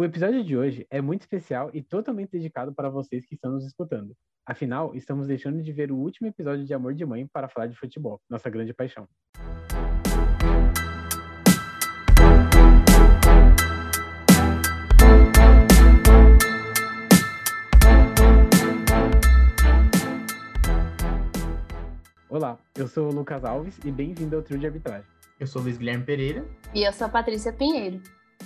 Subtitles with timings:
[0.00, 3.66] O episódio de hoje é muito especial e totalmente dedicado para vocês que estão nos
[3.66, 4.16] escutando.
[4.46, 7.76] Afinal, estamos deixando de ver o último episódio de Amor de Mãe para falar de
[7.76, 9.06] futebol, nossa grande paixão.
[22.30, 25.06] Olá, eu sou o Lucas Alves e bem-vindo ao Trio de Arbitragem.
[25.38, 26.42] Eu sou o Luiz Guilherme Pereira.
[26.74, 28.00] E eu sou a Patrícia Pinheiro.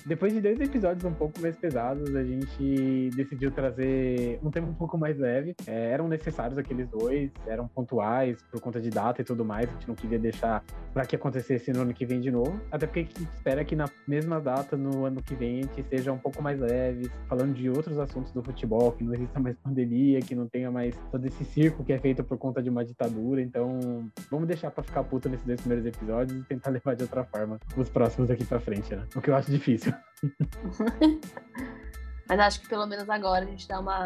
[0.07, 4.75] Depois de dois episódios um pouco mais pesados, a gente decidiu trazer um tema um
[4.75, 5.55] pouco mais leve.
[5.67, 9.69] É, eram necessários aqueles dois, eram pontuais por conta de data e tudo mais.
[9.69, 10.63] A gente não queria deixar
[10.93, 12.61] para que acontecesse no ano que vem de novo.
[12.71, 15.83] Até porque a gente espera que na mesma data, no ano que vem, a gente
[15.85, 19.57] seja um pouco mais leves, falando de outros assuntos do futebol, que não exista mais
[19.57, 22.85] pandemia, que não tenha mais todo esse circo que é feito por conta de uma
[22.85, 23.41] ditadura.
[23.41, 27.25] Então, vamos deixar para ficar puto nesses dois primeiros episódios e tentar levar de outra
[27.25, 29.05] forma os próximos daqui para frente, né?
[29.17, 29.84] O que eu acho difícil.
[32.29, 34.05] Mas acho que pelo menos agora a gente dá uma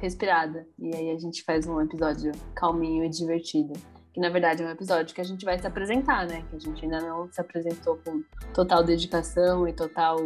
[0.00, 0.66] respirada.
[0.78, 3.72] E aí a gente faz um episódio calminho e divertido.
[4.12, 6.44] Que na verdade é um episódio que a gente vai se apresentar, né?
[6.50, 10.16] Que a gente ainda não se apresentou com total dedicação e total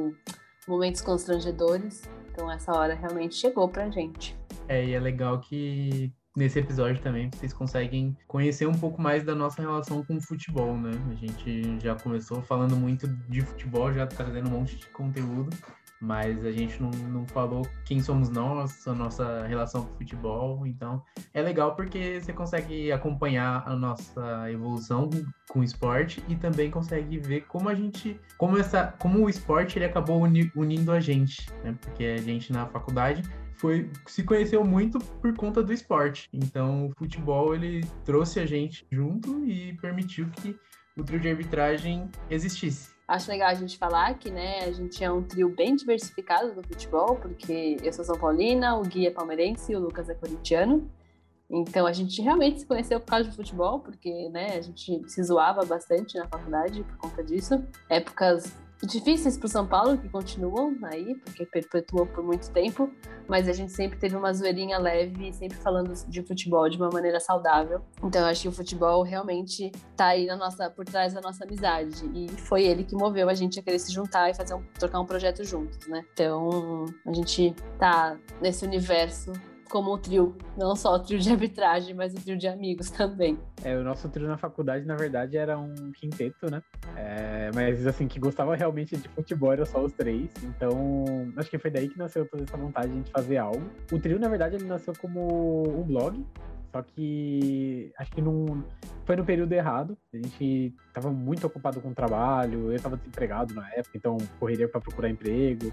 [0.67, 2.03] momentos constrangedores.
[2.31, 4.35] Então essa hora realmente chegou pra gente.
[4.67, 9.35] É, e é legal que nesse episódio também vocês conseguem conhecer um pouco mais da
[9.35, 10.91] nossa relação com o futebol, né?
[11.11, 15.51] A gente já começou falando muito de futebol, já trazendo um monte de conteúdo,
[16.01, 20.67] mas a gente não, não falou quem somos nós, a nossa relação com o futebol.
[20.67, 25.09] Então é legal porque você consegue acompanhar a nossa evolução
[25.49, 29.79] com o esporte e também consegue ver como a gente, como essa, como o esporte
[29.79, 31.75] ele acabou uni, unindo a gente, né?
[31.81, 33.23] Porque a gente na faculdade
[33.55, 36.29] foi se conheceu muito por conta do esporte.
[36.33, 40.57] Então, o futebol ele trouxe a gente junto e permitiu que
[40.97, 42.95] o trio de arbitragem existisse.
[43.07, 46.63] Acho legal a gente falar que, né, a gente é um trio bem diversificado do
[46.63, 50.91] futebol, porque eu sou São Paulina, o Gui é palmeirense e o Lucas é corintiano.
[51.51, 55.23] Então a gente realmente se conheceu por causa de futebol, porque né, a gente se
[55.23, 57.63] zoava bastante na faculdade por conta disso.
[57.91, 58.51] Épocas
[58.87, 62.91] difíceis para o São Paulo, que continuam aí, porque perpetuou por muito tempo,
[63.29, 67.21] mas a gente sempre teve uma zoeirinha leve, sempre falando de futebol de uma maneira
[67.21, 67.81] saudável.
[68.03, 71.45] Então eu acho que o futebol realmente está aí na nossa, por trás da nossa
[71.45, 72.11] amizade.
[72.15, 75.01] E foi ele que moveu a gente a querer se juntar e fazer um, trocar
[75.01, 76.05] um projeto juntos, né?
[76.13, 79.33] Então a gente tá nesse universo
[79.75, 83.37] como o trio, não só o trio de arbitragem, mas o trio de amigos também.
[83.65, 86.63] É, o nosso trio na faculdade, na verdade, era um quinteto, né?
[86.95, 90.31] É, mas, assim, que gostava realmente de futebol era só os três.
[90.45, 90.73] Então,
[91.37, 93.69] acho que foi daí que nasceu toda essa vontade de a gente fazer algo.
[93.91, 96.25] O trio, na verdade, ele nasceu como um blog,
[96.71, 98.63] só que acho que não
[99.05, 99.99] foi no período errado.
[100.13, 104.69] A gente estava muito ocupado com o trabalho, eu estava desempregado na época, então correria
[104.69, 105.73] para procurar emprego.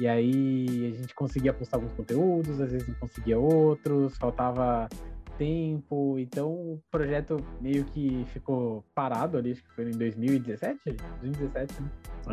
[0.00, 4.88] E aí a gente conseguia postar alguns conteúdos, às vezes não conseguia outros, faltava
[5.36, 11.82] tempo, então o projeto meio que ficou parado ali, acho que foi em 2017, 2017,
[11.82, 11.90] né?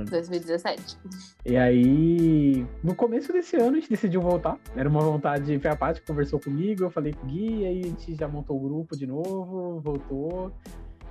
[0.09, 0.97] 2017.
[1.45, 4.57] E aí, no começo desse ano, a gente decidiu voltar.
[4.73, 7.81] Era uma vontade, foi a Paty que conversou comigo, eu falei com o Gui, aí
[7.81, 10.53] a gente já montou o grupo de novo, voltou.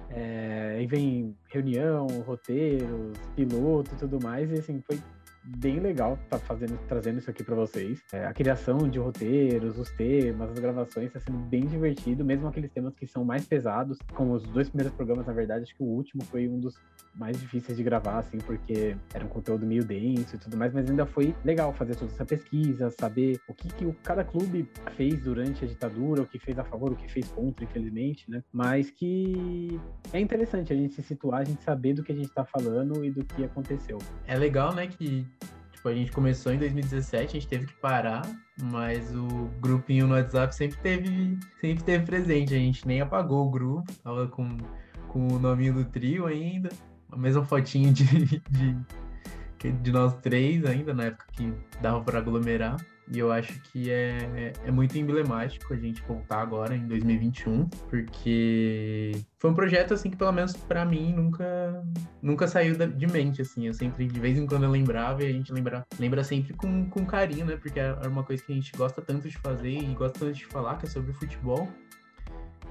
[0.09, 4.99] É, aí vem reunião, roteiros, piloto e tudo mais, e assim, foi
[5.47, 8.03] bem legal tá fazendo, trazendo isso aqui para vocês.
[8.13, 12.71] É, a criação de roteiros, os temas, as gravações está sendo bem divertido, mesmo aqueles
[12.71, 15.87] temas que são mais pesados, como os dois primeiros programas, na verdade, acho que o
[15.87, 16.75] último foi um dos
[17.15, 20.89] mais difíceis de gravar, assim, porque era um conteúdo meio denso e tudo mais, mas
[20.89, 25.65] ainda foi legal fazer toda essa pesquisa, saber o que, que cada clube fez durante
[25.65, 28.43] a ditadura, o que fez a favor, o que fez contra, infelizmente, né?
[28.53, 29.81] Mas que
[30.13, 33.05] é interessante a gente se situar, a gente saber do que a gente está falando
[33.05, 33.99] e do que aconteceu.
[34.27, 35.27] É legal, né, que
[35.87, 38.23] Tipo, a gente começou em 2017, a gente teve que parar,
[38.61, 42.55] mas o grupinho no WhatsApp sempre teve, sempre teve presente.
[42.55, 44.49] A gente nem apagou o grupo, tava com,
[45.09, 46.71] com o nominho do trio ainda,
[47.11, 48.05] a mesma fotinha de,
[48.51, 48.77] de,
[49.59, 52.77] de nós três ainda, na época que dava para aglomerar.
[53.13, 59.13] E eu acho que é, é muito emblemático a gente voltar agora em 2021, porque
[59.39, 61.85] foi um projeto assim que pelo menos para mim nunca
[62.21, 63.69] nunca saiu de mente assim.
[63.69, 66.91] Eu sempre de vez em quando eu lembrava e a gente lembra lembra sempre com,
[66.91, 67.57] com carinho, né?
[67.57, 70.47] Porque é uma coisa que a gente gosta tanto de fazer e gosta tanto de
[70.47, 71.69] falar, que é sobre futebol.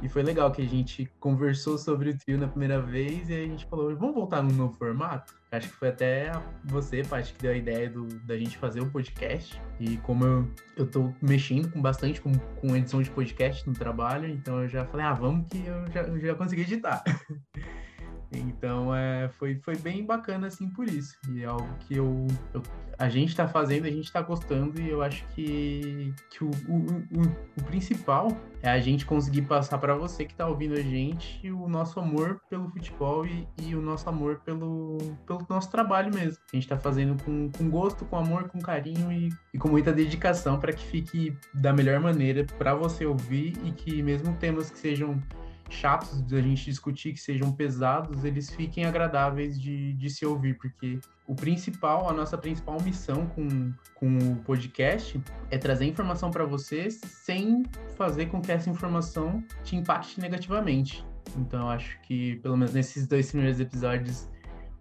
[0.01, 3.45] E foi legal que a gente conversou sobre o trio na primeira vez e a
[3.45, 5.33] gente falou, vamos voltar num novo formato?
[5.51, 6.31] Acho que foi até
[6.65, 9.59] você, Paty, que deu a ideia do, da gente fazer o um podcast.
[9.79, 14.27] E como eu, eu tô mexendo com bastante com, com edição de podcast no trabalho,
[14.27, 17.03] então eu já falei, ah, vamos que eu já, eu já consegui editar.
[18.31, 21.17] Então é, foi, foi bem bacana assim por isso.
[21.29, 22.61] E é algo que eu, eu
[22.97, 26.77] a gente está fazendo, a gente está gostando, e eu acho que, que o, o,
[26.77, 27.21] o,
[27.57, 28.29] o principal
[28.61, 32.41] é a gente conseguir passar para você que está ouvindo a gente o nosso amor
[32.49, 36.41] pelo futebol e, e, o nosso amor pelo, pelo nosso trabalho mesmo.
[36.51, 39.91] A gente está fazendo com, com gosto, com amor, com carinho e, e com muita
[39.91, 44.77] dedicação para que fique da melhor maneira para você ouvir e que mesmo temas que
[44.77, 45.21] sejam
[45.69, 50.99] chatos da gente discutir, que sejam pesados, eles fiquem agradáveis de, de se ouvir, porque
[51.27, 55.19] o principal, a nossa principal missão com, com o podcast
[55.49, 57.63] é trazer informação para vocês sem
[57.97, 61.05] fazer com que essa informação te impacte negativamente.
[61.37, 64.29] Então, acho que, pelo menos nesses dois primeiros episódios,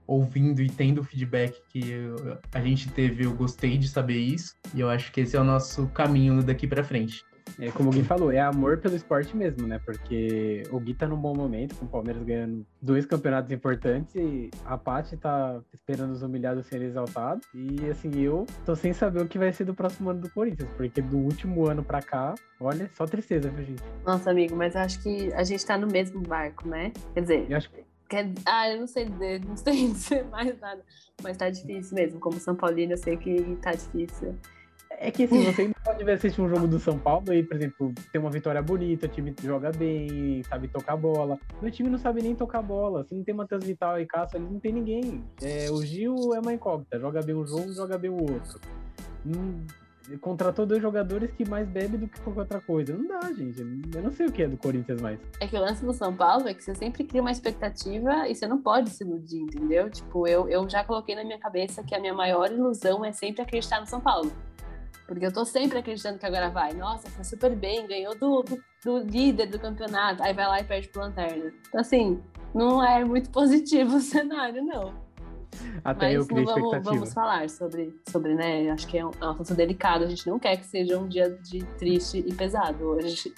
[0.06, 4.54] ouvindo e tendo o feedback que eu, a gente teve, eu gostei de saber isso.
[4.74, 7.24] E eu acho que esse é o nosso caminho daqui para frente.
[7.58, 9.80] É como o Gui falou, é amor pelo esporte mesmo, né?
[9.84, 14.50] Porque o Gui tá num bom momento, com o Palmeiras ganhando dois campeonatos importantes e
[14.64, 17.46] a Paty tá esperando os humilhados serem exaltados.
[17.54, 20.68] E assim, eu tô sem saber o que vai ser do próximo ano do Corinthians,
[20.76, 23.82] porque do último ano pra cá, olha, só tristeza, viu, gente?
[24.04, 26.92] Nossa, amigo, mas acho que a gente tá no mesmo barco, né?
[27.12, 27.46] Quer dizer.
[27.50, 28.30] Eu acho que Quer...
[28.44, 30.82] Ah, eu não sei dizer, não sei dizer mais nada.
[31.22, 32.20] Mas tá difícil mesmo.
[32.20, 34.36] Como São Paulino, eu sei que tá difícil.
[34.98, 37.92] É que assim, você ainda pode assistir um jogo do São Paulo e, por exemplo,
[38.12, 41.38] ter uma vitória bonita, o time joga bem, sabe tocar bola.
[41.60, 43.04] Meu time não sabe nem tocar bola.
[43.04, 45.24] Se não tem Matheus Vital e Cássio, eles não tem ninguém.
[45.42, 48.60] É, o Gil é uma incógnita, joga bem um jogo, joga bem o outro.
[49.26, 49.64] Hum,
[50.20, 52.96] contratou dois jogadores que mais bebem do que qualquer outra coisa.
[52.96, 53.60] Não dá, gente.
[53.60, 55.18] Eu não sei o que é do Corinthians mais.
[55.40, 58.34] É que o lance do São Paulo é que você sempre cria uma expectativa e
[58.34, 59.90] você não pode se iludir, entendeu?
[59.90, 63.42] Tipo, eu, eu já coloquei na minha cabeça que a minha maior ilusão é sempre
[63.42, 64.30] acreditar no São Paulo.
[65.06, 66.72] Porque eu tô sempre acreditando que agora vai.
[66.72, 70.22] Nossa, foi super bem, ganhou do, do, do, líder do campeonato.
[70.22, 71.52] Aí vai lá e perde pro Lanterna.
[71.68, 72.22] Então, assim,
[72.54, 74.94] não é muito positivo o cenário, não.
[75.84, 76.94] Até Mas eu criei vamos, expectativa.
[76.94, 78.70] vamos falar sobre, sobre, né?
[78.70, 80.04] Acho que é um, é um assunto delicado.
[80.04, 83.32] A gente não quer que seja um dia de triste e pesado hoje.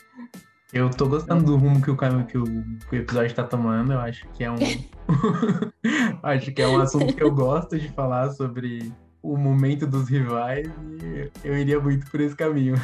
[0.72, 2.44] Eu tô gostando do rumo que o, que o,
[2.88, 3.92] que o episódio tá tomando.
[3.92, 4.56] Eu acho que é um.
[6.22, 8.92] acho que é um assunto que eu gosto de falar sobre
[9.32, 10.69] o momento dos rivais
[11.02, 12.76] e eu iria muito por esse caminho.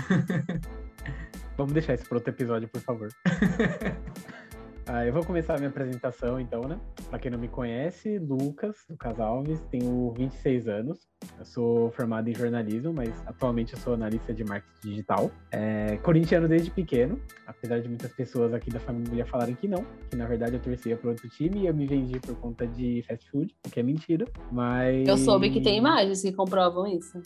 [1.56, 3.08] Vamos deixar isso para outro episódio, por favor.
[4.86, 6.78] ah, eu vou começar a minha apresentação, então, né?
[7.08, 10.98] Para quem não me conhece, Lucas, Lucas Alves, tenho 26 anos.
[11.38, 15.30] Eu sou formado em jornalismo, mas atualmente eu sou analista de marketing digital.
[15.52, 20.16] É, corintiano desde pequeno, apesar de muitas pessoas aqui da família falarem que não, que
[20.16, 23.30] na verdade eu torcia para outro time e eu me vendi por conta de fast
[23.30, 24.26] food, o que é mentira.
[24.50, 25.06] Mas.
[25.06, 27.22] Eu soube que tem imagens que comprovam isso.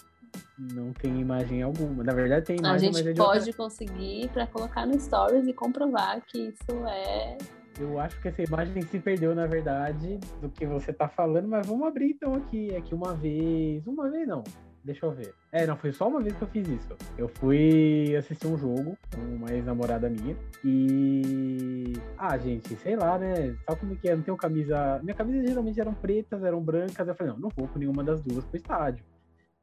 [0.58, 2.02] Não tem imagem alguma.
[2.02, 5.46] Na verdade, tem A imagem, mas é gente outra- pode conseguir para colocar no Stories
[5.46, 7.36] e comprovar que isso é.
[7.78, 11.66] Eu acho que essa imagem se perdeu, na verdade, do que você tá falando, mas
[11.66, 12.74] vamos abrir então aqui.
[12.74, 13.86] Aqui uma vez.
[13.86, 14.42] Uma vez não.
[14.82, 15.34] Deixa eu ver.
[15.52, 16.88] É, não, foi só uma vez que eu fiz isso.
[17.18, 20.34] Eu fui assistir um jogo com uma ex-namorada minha.
[20.64, 21.92] E.
[22.16, 23.54] Ah, gente, sei lá, né?
[23.66, 24.16] Sabe como que é?
[24.16, 25.00] Não tenho camisa.
[25.02, 27.06] Minha camisa geralmente eram pretas, eram brancas.
[27.06, 29.04] Eu falei, não, não vou com nenhuma das duas pro estádio.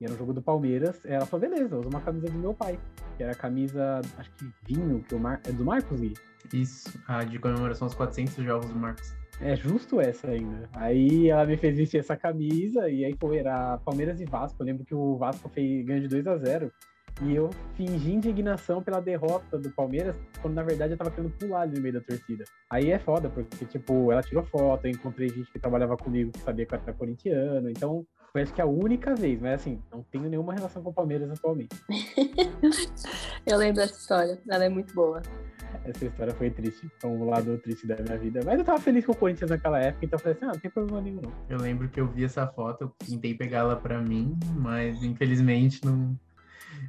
[0.03, 0.99] E era um jogo do Palmeiras.
[1.05, 2.77] Ela falou, beleza, usa uma camisa do meu pai.
[3.15, 5.39] Que era a camisa, acho que vinho, que o Mar...
[5.47, 6.13] é do Marcos Gui.
[6.51, 9.15] Isso, a de comemoração aos 400 jogos do Marcos.
[9.39, 10.69] É justo essa ainda.
[10.73, 14.61] Aí ela me fez vestir essa camisa e aí foi, era Palmeiras e Vasco.
[14.61, 16.71] Eu lembro que o Vasco fez ganho de 2 a 0
[17.21, 21.61] e eu fingi indignação pela derrota do Palmeiras, quando na verdade eu tava querendo pular
[21.61, 22.43] ali no meio da torcida.
[22.69, 26.39] Aí é foda, porque, tipo, ela tirou foto, eu encontrei gente que trabalhava comigo que
[26.39, 28.05] sabia que eu era corintiano, então
[28.41, 31.75] acho que a única vez, mas assim, não tenho nenhuma relação com o Palmeiras atualmente.
[33.45, 35.21] Eu lembro dessa história, ela é muito boa.
[35.85, 38.41] Essa história foi triste, foi um lado triste da minha vida.
[38.45, 40.59] Mas eu tava feliz com o Corinthians naquela época, então eu falei assim, ah, não
[40.59, 41.31] tem problema nenhum não.
[41.49, 46.17] Eu lembro que eu vi essa foto, eu tentei pegá-la pra mim, mas infelizmente não.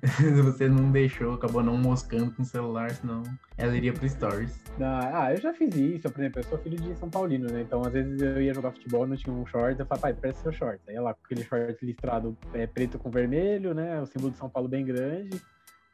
[0.45, 3.23] Você não deixou, acabou não moscando com o celular, senão
[3.57, 4.63] ela iria pro Stories.
[4.81, 7.63] Ah, eu já fiz isso, por exemplo, eu sou filho de São Paulino, né?
[7.63, 10.43] Então, às vezes eu ia jogar futebol, não tinha um short, eu falava, pai, presta
[10.43, 10.81] seu short.
[10.89, 14.01] Aí lá com aquele short listrado é, preto com vermelho, né?
[14.01, 15.41] O símbolo de São Paulo bem grande.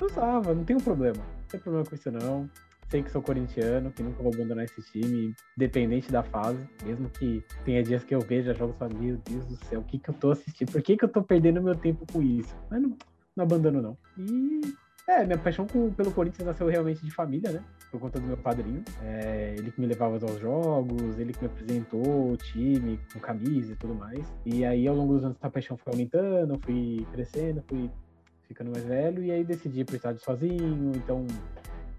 [0.00, 1.18] Eu usava, não tem problema.
[1.18, 2.50] Não tem problema com isso, não.
[2.88, 6.66] Sei que sou corintiano, que nunca vou abandonar esse time, independente da fase.
[6.84, 9.84] Mesmo que tenha dias que eu veja jogos e falo, meu Deus do céu, o
[9.84, 10.72] que que eu tô assistindo?
[10.72, 12.52] Por que que eu tô perdendo meu tempo com isso?
[12.68, 12.96] Mas não,
[13.40, 13.98] não abandono, não.
[14.18, 14.60] E
[15.08, 17.64] é, minha paixão com- pelo Corinthians nasceu realmente de família, né?
[17.90, 18.84] Por conta do meu padrinho.
[19.02, 23.72] É, ele que me levava aos jogos, ele que me apresentou o time com camisa
[23.72, 24.24] e tudo mais.
[24.46, 27.90] E aí, ao longo dos anos, essa paixão foi aumentando, fui crescendo, fui
[28.46, 30.92] ficando mais velho, e aí decidi ir pro estádio sozinho.
[30.94, 31.26] Então,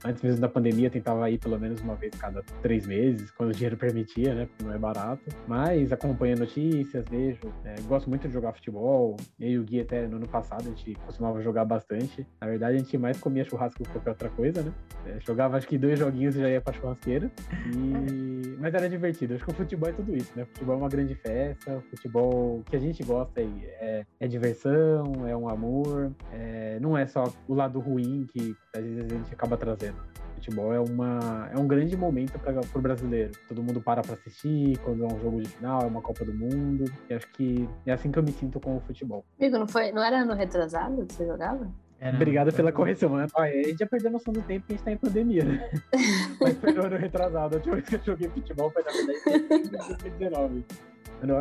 [0.04, 3.54] Antes mesmo da pandemia, tentava ir pelo menos uma vez cada três meses, quando o
[3.54, 4.46] dinheiro permitia, né?
[4.48, 5.24] Porque não é barato.
[5.48, 7.54] Mas acompanho notícias, vejo.
[7.64, 9.16] É, gosto muito de jogar futebol.
[9.40, 12.26] Eu e o Gui até no ano passado a gente costumava jogar bastante.
[12.40, 14.74] Na verdade, a gente mais comia churrasco que qualquer outra coisa, né?
[15.06, 17.32] É, jogava acho que dois joguinhos e já ia pra churrasqueira.
[17.68, 18.58] E...
[18.60, 19.36] Mas era divertido.
[19.36, 20.44] Acho que o futebol é tudo isso, né?
[20.44, 21.78] O futebol é uma grande festa.
[21.78, 26.12] O futebol que a gente gosta é, é diversão, é um amor.
[26.32, 26.80] É...
[26.80, 29.98] Não é só o lado ruim que às vezes a gente acaba trazendo
[30.36, 33.32] futebol é, uma, é um grande momento para o brasileiro.
[33.48, 36.34] Todo mundo para para assistir quando é um jogo de final, é uma Copa do
[36.34, 36.86] Mundo.
[37.10, 39.24] E acho que é assim que eu me sinto com o futebol.
[39.40, 41.70] Amigo, não, foi, não era ano retrasado que você jogava?
[42.00, 43.10] Era, Obrigado pela correção.
[43.10, 43.28] Mano.
[43.36, 45.70] a gente já perdeu a noção do tempo que a gente tá em pandemia, né?
[46.42, 47.56] Mas foi no ano retrasado.
[47.56, 50.66] A última vez que eu joguei futebol foi na verdade em 2019.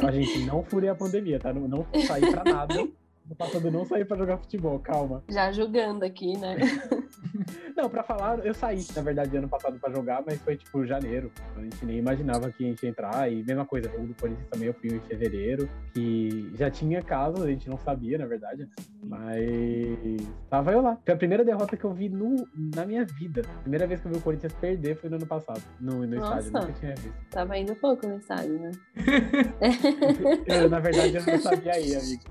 [0.06, 1.54] A gente não furei a pandemia, tá?
[1.54, 2.86] Não, não saí pra nada.
[3.30, 5.22] No passado não saí pra jogar futebol, calma.
[5.28, 6.56] Já jogando aqui, né?
[7.76, 11.30] Não, pra falar, eu saí, na verdade, ano passado pra jogar, mas foi tipo janeiro.
[11.56, 13.32] A gente nem imaginava que a gente ia entrar.
[13.32, 17.40] E mesma coisa, o do Corinthians também eu fui em fevereiro, que já tinha casos,
[17.40, 18.68] a gente não sabia, na verdade.
[19.02, 20.98] Mas tava eu lá.
[21.04, 23.42] Foi a primeira derrota que eu vi no, na minha vida.
[23.42, 26.16] A primeira vez que eu vi o Corinthians perder foi no ano passado, no, no
[26.16, 26.52] estádio.
[26.52, 27.14] Nunca tinha visto.
[27.30, 28.72] Tava indo pouco no estádio, né?
[30.46, 32.24] eu, na verdade, eu não sabia aí, amigo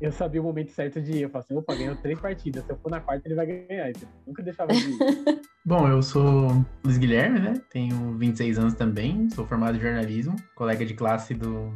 [0.00, 1.22] eu sabia o momento certo de ir.
[1.22, 2.64] Eu falei assim, opa, ganhou três partidas.
[2.64, 3.90] Se eu for na quarta, ele vai ganhar.
[3.90, 4.98] Então, nunca deixava de ir.
[5.64, 7.60] Bom, eu sou Luiz Guilherme, né?
[7.70, 11.72] Tenho 26 anos também, sou formado em jornalismo, colega de classe do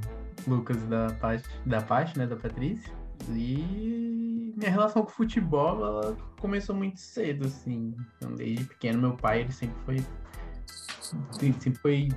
[0.47, 2.93] Lucas da parte da parte, né, da Patrícia.
[3.31, 7.95] E minha relação com futebol, ela começou muito cedo, assim.
[8.17, 10.05] Então, desde pequeno, meu pai, ele sempre foi
[11.31, 12.09] sempre foi.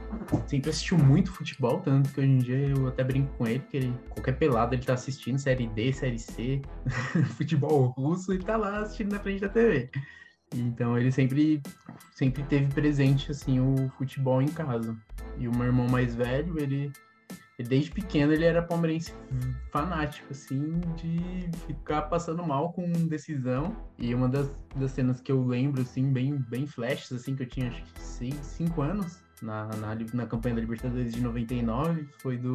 [0.47, 3.77] Sempre assistiu muito futebol, tanto que hoje em dia eu até brinco com ele, que
[3.77, 6.61] ele, qualquer pelado ele tá assistindo, série D, série C,
[7.37, 9.89] futebol russo, ele tá lá assistindo na frente da TV.
[10.55, 11.61] Então ele sempre,
[12.11, 14.95] sempre teve presente assim o futebol em casa.
[15.37, 16.91] E o meu irmão mais velho, ele
[17.63, 19.13] desde pequeno ele era palmeirense
[19.71, 23.75] fanático, assim, de ficar passando mal com decisão.
[23.97, 27.47] E uma das, das cenas que eu lembro, assim, bem, bem flashes, assim, que eu
[27.47, 32.53] tinha acho que 5 anos, na, na, na, campanha da Libertadores de 99 foi do,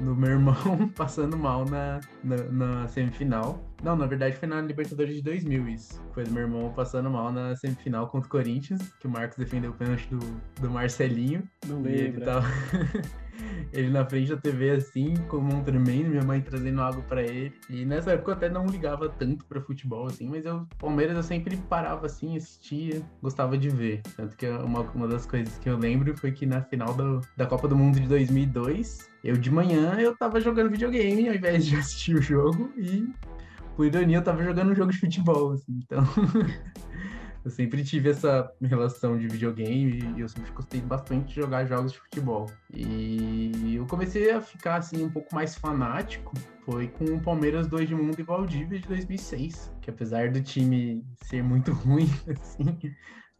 [0.00, 3.62] do meu irmão passando mal na, na, na, semifinal.
[3.82, 6.02] Não, na verdade foi na Libertadores de 2000 isso.
[6.12, 9.70] Foi do meu irmão passando mal na semifinal contra o Corinthians, que o Marcos defendeu
[9.70, 10.18] o pênalti do,
[10.60, 11.48] do Marcelinho.
[11.66, 12.00] Não lembro.
[12.00, 12.46] Ele tava...
[13.72, 17.52] ele na frente da TV assim, como um tremendo, minha mãe trazendo água para ele.
[17.68, 21.22] E nessa época eu até não ligava tanto para futebol assim, mas eu Palmeiras eu
[21.22, 24.02] sempre parava assim, assistia, gostava de ver.
[24.16, 27.46] Tanto que uma, uma das coisas que eu lembro foi que na final do, da
[27.46, 31.76] Copa do Mundo de 2002, eu de manhã eu tava jogando videogame ao invés de
[31.76, 33.08] assistir o jogo e
[33.76, 36.04] por ironia eu tava jogando um jogo de futebol, assim, então
[37.44, 41.92] Eu sempre tive essa relação de videogame e eu sempre gostei bastante de jogar jogos
[41.92, 42.48] de futebol.
[42.72, 46.32] E eu comecei a ficar assim um pouco mais fanático
[46.64, 51.04] foi com o Palmeiras 2 de Mundo e Valdívia de 2006, que apesar do time
[51.24, 52.78] ser muito ruim assim,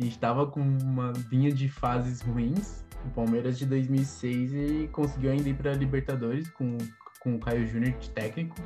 [0.01, 2.85] a gente tava com uma vinha de fases ruins.
[3.05, 6.79] O Palmeiras de 2006 e conseguiu ainda ir para Libertadores com
[7.23, 8.57] com o Caio Júnior de técnico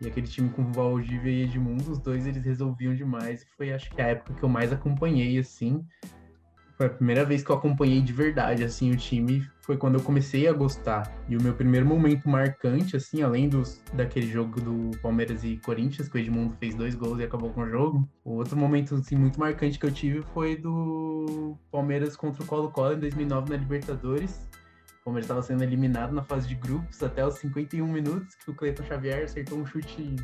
[0.00, 3.44] e aquele time com Valdívia e Edmundo, os dois eles resolviam demais.
[3.56, 5.84] Foi acho que a época que eu mais acompanhei, assim.
[6.76, 9.44] Foi a primeira vez que eu acompanhei de verdade, assim, o time.
[9.62, 11.12] Foi quando eu comecei a gostar.
[11.28, 16.08] E o meu primeiro momento marcante, assim, além dos, daquele jogo do Palmeiras e Corinthians,
[16.08, 18.08] que o Edmundo fez dois gols e acabou com o jogo.
[18.24, 22.94] O outro momento, assim, muito marcante que eu tive foi do Palmeiras contra o Colo-Colo
[22.94, 24.47] em 2009 na Libertadores
[25.08, 28.84] Palmeiras estava sendo eliminado na fase de grupos até os 51 minutos, que o Cleiton
[28.84, 30.16] Xavier acertou um chute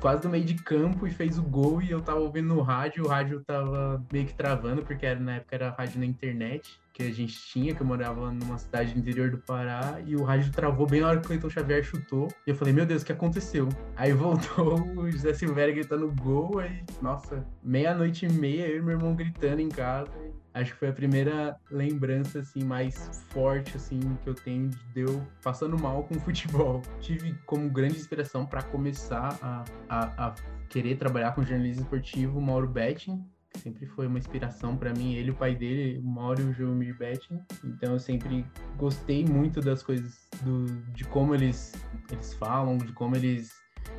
[0.00, 3.04] quase do meio de campo e fez o gol, e eu tava ouvindo no rádio,
[3.04, 7.02] o rádio tava meio que travando, porque era, na época era rádio na internet, que
[7.02, 10.52] a gente tinha, que eu morava numa cidade do interior do Pará, e o rádio
[10.52, 13.06] travou bem na hora que o Cleiton Xavier chutou, e eu falei, meu Deus, o
[13.06, 13.68] que aconteceu?
[13.96, 18.96] Aí voltou o José Silveira gritando gol, aí, nossa, meia-noite e meia, eu e meu
[18.96, 20.12] irmão gritando em casa,
[20.54, 25.26] acho que foi a primeira lembrança assim mais forte assim que eu tenho de eu
[25.42, 26.82] passando mal com futebol.
[27.00, 30.34] Tive como grande inspiração para começar a, a, a,
[30.68, 35.14] querer trabalhar com jornalismo esportivo o Mauro Betting, que sempre foi uma inspiração para mim,
[35.14, 37.40] ele o pai dele, o Mauro e o João Betting.
[37.64, 38.44] Então eu sempre
[38.76, 41.72] gostei muito das coisas do, de como eles
[42.10, 43.52] eles falam, de como eles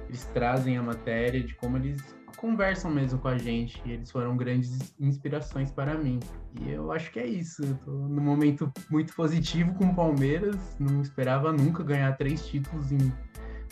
[0.08, 2.02] eles trazem a matéria, de como eles
[2.44, 3.82] conversam mesmo com a gente.
[3.86, 6.20] E eles foram grandes inspirações para mim.
[6.60, 7.64] E eu acho que é isso.
[7.64, 10.76] Eu tô num momento muito positivo com o Palmeiras.
[10.78, 13.12] Não esperava nunca ganhar três títulos em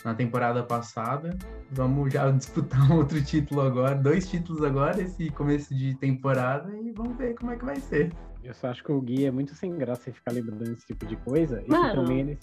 [0.04, 1.36] na temporada passada.
[1.70, 6.90] Vamos já disputar um outro título agora, dois títulos agora, esse começo de temporada, e
[6.92, 8.12] vamos ver como é que vai ser.
[8.42, 11.06] Eu só acho que o Gui é muito sem graça em ficar lembrando esse tipo
[11.06, 11.62] de coisa.
[11.68, 11.86] Mano.
[11.86, 12.38] E também ele...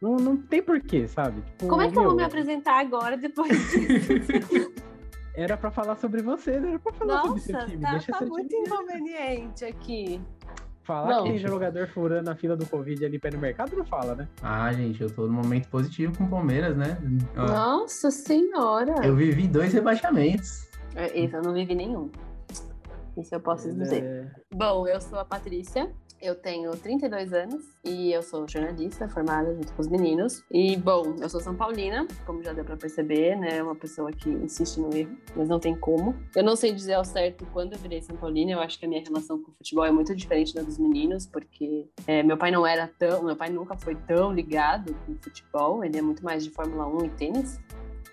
[0.00, 1.40] não, não tem porquê, sabe?
[1.40, 4.72] Tipo, Como é que eu vou me apresentar agora depois disso?
[5.34, 7.80] Era pra falar sobre você, não era pra falar sobre Nossa, seu time.
[7.80, 10.20] tá, Deixa tá seu muito inconveniente aqui.
[10.88, 11.24] Falar Não.
[11.24, 14.26] que tem jogador furando a fila do Covid ali pé no mercado, não fala, né?
[14.42, 16.96] Ah, gente, eu tô no momento positivo com o Palmeiras, né?
[17.36, 18.94] Ó, Nossa senhora!
[19.04, 20.66] eu vivi dois rebaixamentos.
[20.96, 22.10] É, Esse eu não vivi nenhum.
[23.18, 24.02] Isso eu posso dizer.
[24.02, 29.54] É, Bom, eu sou a Patrícia, eu tenho 32 anos e eu sou jornalista formada
[29.54, 30.44] junto com os meninos.
[30.50, 33.62] E, bom, eu sou São Paulina, como já deu pra perceber, né?
[33.62, 36.14] Uma pessoa que insiste no erro, mas não tem como.
[36.36, 38.88] Eu não sei dizer ao certo quando eu virei São Paulina, eu acho que a
[38.88, 42.50] minha relação com o futebol é muito diferente da dos meninos, porque é, meu pai
[42.50, 46.44] não era tão, meu pai nunca foi tão ligado com futebol, ele é muito mais
[46.44, 47.60] de Fórmula 1 e tênis.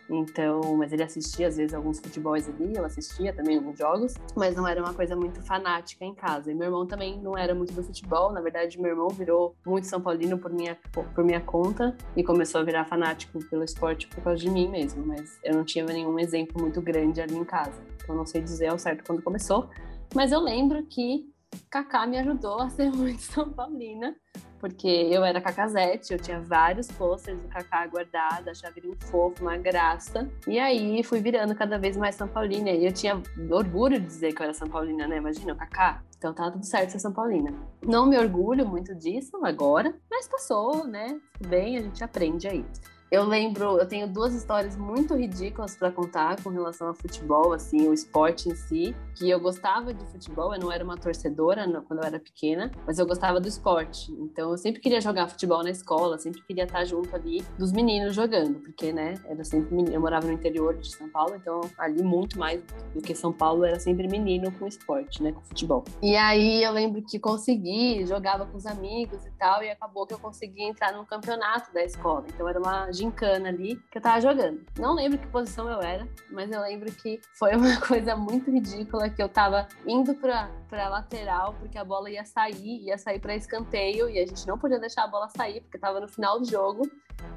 [0.09, 4.55] Então, mas ele assistia às vezes alguns futebols ali, eu assistia também alguns jogos, mas
[4.55, 6.51] não era uma coisa muito fanática em casa.
[6.51, 9.87] E meu irmão também não era muito do futebol, na verdade, meu irmão virou muito
[9.87, 14.23] São Paulino por minha, por minha conta e começou a virar fanático pelo esporte por
[14.23, 17.81] causa de mim mesmo, mas eu não tinha nenhum exemplo muito grande ali em casa.
[18.03, 19.69] Então, não sei dizer ao certo quando começou,
[20.13, 21.33] mas eu lembro que
[21.69, 24.15] Kaká me ajudou a ser muito São Paulina,
[24.59, 29.43] porque eu era Cacazete, eu tinha vários posters do Kaká guardado, achava ele um fofo,
[29.43, 30.29] uma graça.
[30.47, 32.69] E aí fui virando cada vez mais São Paulina.
[32.71, 33.21] E eu tinha
[33.51, 35.17] orgulho de dizer que eu era São Paulina, né?
[35.17, 36.03] Imagina, o Kaká.
[36.17, 37.53] Então tá tudo certo ser São Paulina.
[37.83, 41.19] Não me orgulho muito disso agora, mas passou, né?
[41.33, 42.65] Tudo bem, a gente aprende aí.
[43.11, 47.87] Eu lembro, eu tenho duas histórias muito ridículas para contar com relação ao futebol, assim,
[47.87, 51.83] o esporte em si, que eu gostava de futebol, eu não era uma torcedora não,
[51.83, 54.11] quando eu era pequena, mas eu gostava do esporte.
[54.13, 58.15] Então eu sempre queria jogar futebol na escola, sempre queria estar junto ali dos meninos
[58.15, 62.39] jogando, porque, né, era sempre eu morava no interior de São Paulo, então ali muito
[62.39, 62.61] mais
[62.93, 65.83] do que São Paulo era sempre menino com esporte, né, com futebol.
[66.01, 70.13] E aí eu lembro que consegui, jogava com os amigos e tal, e acabou que
[70.13, 72.25] eu consegui entrar no campeonato da escola.
[72.33, 74.61] Então era uma gincana ali que eu tava jogando.
[74.79, 79.09] Não lembro que posição eu era, mas eu lembro que foi uma coisa muito ridícula
[79.09, 83.35] que eu tava indo pra, pra lateral, porque a bola ia sair, ia sair pra
[83.35, 86.49] escanteio, e a gente não podia deixar a bola sair, porque tava no final do
[86.49, 86.89] jogo.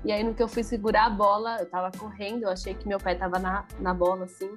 [0.04, 2.86] E aí, no que eu fui segurar a bola, eu tava correndo, eu achei que
[2.86, 4.50] meu pé tava na, na bola, assim.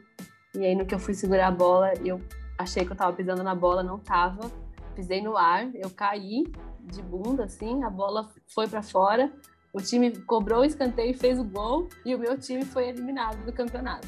[0.55, 2.21] E aí, no que eu fui segurar a bola, eu
[2.57, 4.51] achei que eu tava pisando na bola, não tava.
[4.95, 6.43] Pisei no ar, eu caí
[6.81, 9.31] de bunda, assim, a bola foi pra fora.
[9.73, 13.43] O time cobrou o escanteio e fez o gol, e o meu time foi eliminado
[13.45, 14.07] do campeonato.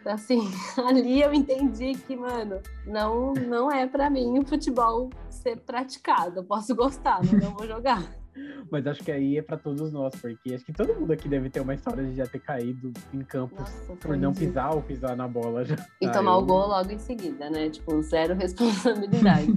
[0.00, 0.40] Então, assim,
[0.88, 6.40] ali eu entendi que, mano, não, não é pra mim o futebol ser praticado.
[6.40, 8.02] Eu posso gostar, mas não vou jogar.
[8.70, 11.50] Mas acho que aí é pra todos nós, porque acho que todo mundo aqui deve
[11.50, 15.16] ter uma história de já ter caído em campo Nossa, por não pisar ou pisar
[15.16, 15.74] na bola já.
[16.00, 17.68] E Ah, tomar eu- o gol logo em seguida, né?
[17.68, 19.52] Tipo, zero responsabilidade.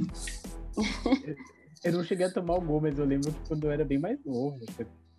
[1.83, 3.99] Eu não cheguei a tomar o gol, mas eu lembro que quando eu era bem
[3.99, 4.59] mais novo,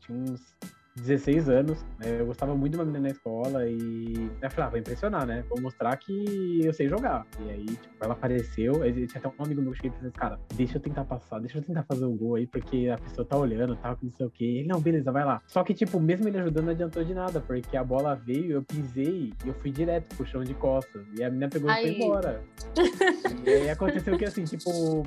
[0.04, 0.54] tinha uns
[0.96, 4.70] 16 anos, né, eu gostava muito de uma menina na escola e eu falei, ah,
[4.70, 5.44] vou impressionar, né?
[5.48, 7.26] Vou mostrar que eu sei jogar.
[7.40, 10.08] E aí, tipo, ela apareceu, aí tinha até um amigo meu que cheguei e falei,
[10.08, 12.98] assim, cara, deixa eu tentar passar, deixa eu tentar fazer o gol aí, porque a
[12.98, 14.44] pessoa tá olhando, tá, não sei o quê.
[14.44, 15.42] Ele, não, beleza, vai lá.
[15.48, 18.62] Só que, tipo, mesmo ele ajudando, não adiantou de nada, porque a bola veio, eu
[18.62, 21.04] pisei e eu fui direto pro chão de costas.
[21.18, 21.96] E a menina pegou e foi Aí.
[21.96, 22.44] embora.
[23.44, 25.02] e aí aconteceu que, assim, tipo,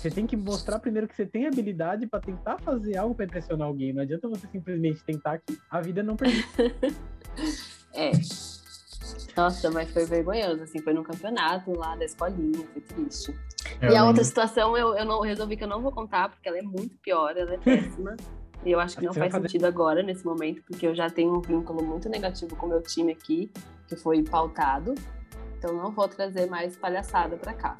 [0.00, 3.66] você tem que mostrar primeiro que você tem habilidade pra tentar fazer algo pra impressionar
[3.68, 3.92] alguém.
[3.92, 6.46] Não adianta você simplesmente tentar que a vida não permite.
[7.92, 8.12] É.
[9.36, 13.36] Nossa, mas foi vergonhoso, assim, foi num campeonato lá da escolinha, foi triste.
[13.80, 16.48] Eu e a outra situação eu, eu não resolvi que eu não vou contar, porque
[16.48, 18.16] ela é muito pior, ela é péssima.
[18.64, 21.36] E eu acho que não faz fazer- sentido agora, nesse momento, porque eu já tenho
[21.36, 23.50] um vínculo muito negativo com o meu time aqui,
[23.88, 24.94] que foi pautado.
[25.58, 27.76] Então não vou trazer mais palhaçada pra cá.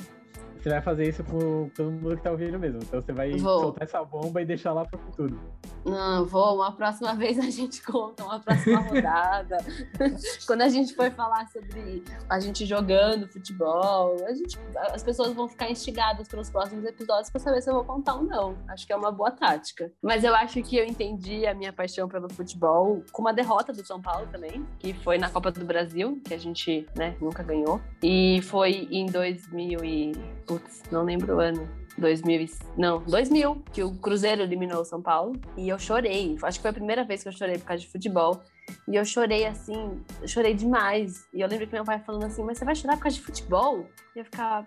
[0.61, 2.81] Você vai fazer isso com todo mundo que tá ouvindo mesmo.
[2.83, 3.61] Então você vai Vou.
[3.61, 5.41] soltar essa bomba e deixar lá pro futuro.
[5.85, 9.59] Não, vou, uma próxima vez a gente conta, uma próxima rodada.
[10.47, 14.59] Quando a gente for falar sobre a gente jogando futebol, a gente,
[14.93, 18.25] as pessoas vão ficar instigadas pelos próximos episódios para saber se eu vou contar ou
[18.25, 18.57] não.
[18.69, 19.91] Acho que é uma boa tática.
[20.03, 23.85] Mas eu acho que eu entendi a minha paixão pelo futebol com uma derrota do
[23.85, 27.81] São Paulo também, que foi na Copa do Brasil, que a gente né, nunca ganhou.
[28.03, 30.13] E foi em 2000 e...
[30.51, 31.69] Putz, não lembro o ano.
[31.97, 35.39] 2000, e- não, 2000, que o Cruzeiro eliminou o São Paulo.
[35.57, 36.37] E eu chorei.
[36.43, 38.43] Acho que foi a primeira vez que eu chorei por causa de futebol.
[38.89, 41.25] E eu chorei assim, chorei demais.
[41.33, 43.23] E eu lembro que meu pai falando assim: Mas você vai chorar por causa de
[43.23, 43.87] futebol?
[44.17, 44.67] E eu ficava,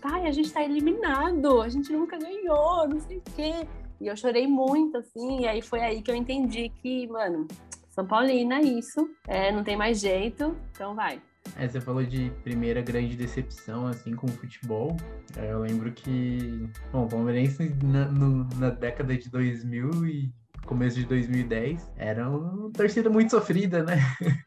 [0.00, 3.52] pai, a gente tá eliminado, a gente nunca ganhou, não sei o quê.
[4.00, 5.40] E eu chorei muito, assim.
[5.40, 7.46] E aí foi aí que eu entendi que, mano,
[7.90, 9.06] São Paulina, isso.
[9.28, 11.20] É, não tem mais jeito, então vai.
[11.56, 14.96] É, você falou de primeira grande decepção, assim, com o futebol.
[15.36, 20.32] É, eu lembro que, bom, o Palmeirense na, no, na década de 2000 e
[20.66, 23.98] começo de 2010 era uma torcida muito sofrida, né?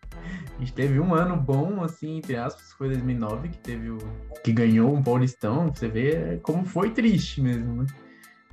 [0.56, 3.98] A gente teve um ano bom, assim, entre aspas, foi 2009, que teve o...
[4.44, 5.68] que ganhou um Paulistão.
[5.74, 7.86] Você vê como foi triste mesmo, né?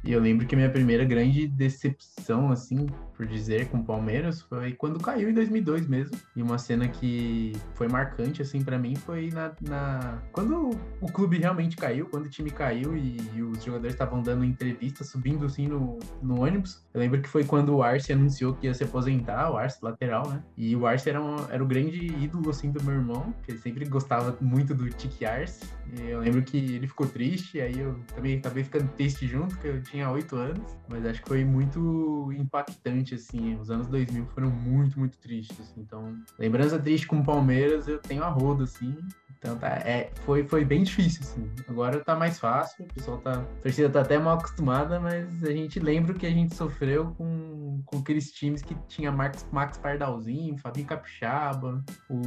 [0.02, 4.72] E eu lembro que minha primeira grande decepção, assim, por dizer, com o Palmeiras foi
[4.72, 6.16] quando caiu em 2002 mesmo.
[6.34, 10.70] E uma cena que foi marcante, assim, para mim foi na, na, Quando
[11.02, 15.04] o clube realmente caiu, quando o time caiu e, e os jogadores estavam dando entrevista,
[15.04, 16.82] subindo, assim, no, no ônibus.
[16.94, 20.26] Eu lembro que foi quando o Arce anunciou que ia se aposentar, o Arce, lateral,
[20.28, 20.42] né?
[20.56, 23.58] E o Arce era, um, era o grande ídolo, assim, do meu irmão, que ele
[23.58, 25.60] sempre gostava muito do Tiki Arce.
[25.92, 29.68] E eu lembro que ele ficou triste, aí eu também acabei ficando triste junto, que
[29.68, 30.76] eu tinha oito anos.
[30.88, 33.56] Mas acho que foi muito impactante, assim.
[33.56, 35.80] Os anos 2000 foram muito, muito tristes, assim.
[35.80, 38.96] Então, lembrança triste com o Palmeiras, eu tenho a roda, assim.
[39.40, 41.50] Então tá, é, foi, foi bem difícil, assim.
[41.66, 43.40] Agora tá mais fácil, o pessoal tá.
[43.40, 47.80] A torcida tá até mal acostumada, mas a gente lembra que a gente sofreu com,
[47.86, 52.20] com aqueles times que tinha Max, Max Pardalzinho, Fabinho Capixaba, o,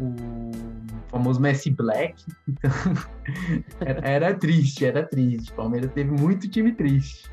[0.00, 0.50] o
[1.08, 2.24] famoso Messi Black.
[2.48, 2.70] Então,
[3.84, 5.52] era, era triste, era triste.
[5.52, 7.30] O Palmeiras teve muito time triste.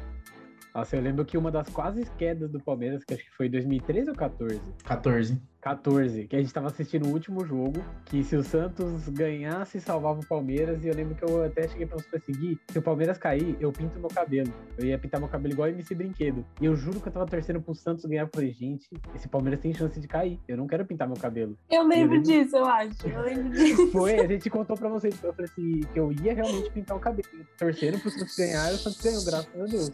[0.74, 4.10] Nossa, eu lembro que uma das quase quedas do Palmeiras, que acho que foi 2013
[4.10, 4.62] ou 14?
[4.84, 5.42] 14.
[5.62, 10.20] 14, que a gente tava assistindo o último jogo, que se o Santos ganhasse, salvava
[10.20, 13.18] o Palmeiras, e eu lembro que eu até cheguei pra você seguir, se o Palmeiras
[13.20, 14.52] cair, eu pinto meu cabelo.
[14.78, 16.44] Eu ia pintar meu cabelo igual MC Brinquedo.
[16.60, 19.60] E eu juro que eu tava torcendo pro Santos ganhar, eu falei, gente, esse Palmeiras
[19.60, 21.56] tem chance de cair, eu não quero pintar meu cabelo.
[21.70, 22.24] Eu lembro, eu lembro...
[22.24, 23.92] disso, eu acho, eu lembro disso.
[23.92, 27.00] Foi, a gente contou pra vocês, eu falei assim, que eu ia realmente pintar o
[27.00, 29.92] cabelo, torcendo pro Santos ganhar, e o Santos ganhou, graças a Deus.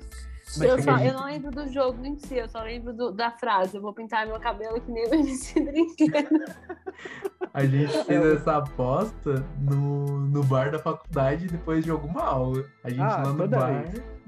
[0.61, 3.75] Eu, só, eu, não lembro do jogo em si, eu só lembro do, da frase.
[3.75, 6.45] Eu vou pintar meu cabelo que nem o MC Brinquedo.
[7.53, 12.63] A gente fez essa aposta no, no bar da faculdade depois de alguma aula.
[12.83, 13.85] A gente ah, lá no bar.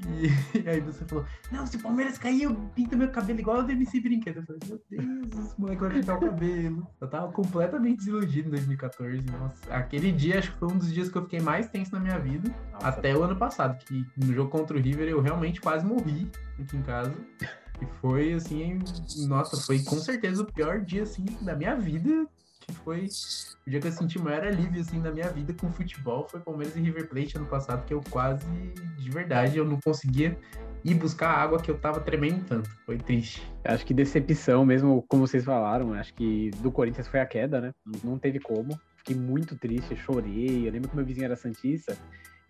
[0.08, 0.28] E,
[0.60, 3.64] e, aí você falou: Não, se o Palmeiras cair, eu pinto meu cabelo igual o
[3.64, 4.38] do MC Brinquedo.
[4.38, 6.88] Eu falei: Meu Deus, esse moleque vai pintar o cabelo.
[7.02, 9.26] Eu tava completamente desiludido em 2014.
[9.32, 12.00] Nossa, aquele dia acho que foi um dos dias que eu fiquei mais tenso na
[12.00, 12.54] minha vida.
[12.72, 16.30] Nossa, até o ano passado, que no jogo contra o River eu realmente quase morri
[16.60, 17.14] aqui em casa.
[17.82, 18.80] E foi assim,
[19.28, 22.28] nossa, foi com certeza o pior dia assim da minha vida
[22.70, 23.08] que foi
[23.66, 26.76] o dia que eu senti maior alívio assim na minha vida com futebol foi Palmeiras
[26.76, 28.46] e River Plate ano passado, que eu quase,
[28.98, 30.38] de verdade, eu não conseguia
[30.84, 32.70] ir buscar a água que eu tava tremendo tanto.
[32.86, 33.42] Foi triste.
[33.64, 37.74] Acho que decepção mesmo, como vocês falaram, acho que do Corinthians foi a queda, né?
[38.04, 38.80] Não teve como.
[38.98, 40.68] Fiquei muito triste, chorei.
[40.68, 41.98] Eu lembro que meu vizinho era Santista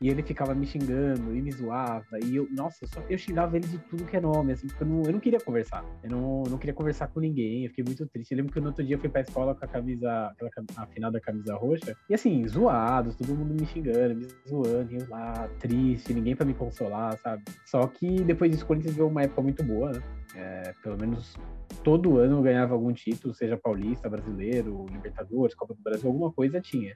[0.01, 2.19] e ele ficava me xingando e me zoava.
[2.23, 4.83] E eu, nossa, eu, só, eu xingava ele de tudo que é nome, assim, porque
[4.83, 5.83] eu não, eu não queria conversar.
[6.01, 7.63] Eu não, não queria conversar com ninguém.
[7.63, 8.31] Eu fiquei muito triste.
[8.31, 10.85] Eu lembro que no outro dia eu fui pra escola com a camisa, aquela, a
[10.87, 11.95] final da camisa roxa.
[12.09, 16.53] E assim, zoados, todo mundo me xingando, me zoando, eu lá, triste, ninguém pra me
[16.53, 17.43] consolar, sabe?
[17.65, 20.01] Só que depois disso, o Corinthians veio uma época muito boa, né?
[20.35, 21.35] É, pelo menos
[21.83, 26.61] todo ano eu ganhava algum título, seja paulista, brasileiro, Libertadores, Copa do Brasil, alguma coisa
[26.61, 26.95] tinha.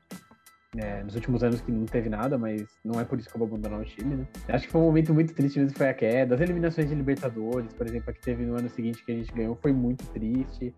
[0.77, 3.39] É, nos últimos anos que não teve nada, mas não é por isso que eu
[3.39, 4.27] vou abandonar o time, né?
[4.47, 6.33] Acho que foi um momento muito triste mesmo, foi a queda.
[6.33, 9.31] As eliminações de Libertadores, por exemplo, a que teve no ano seguinte que a gente
[9.31, 10.73] ganhou, foi muito triste.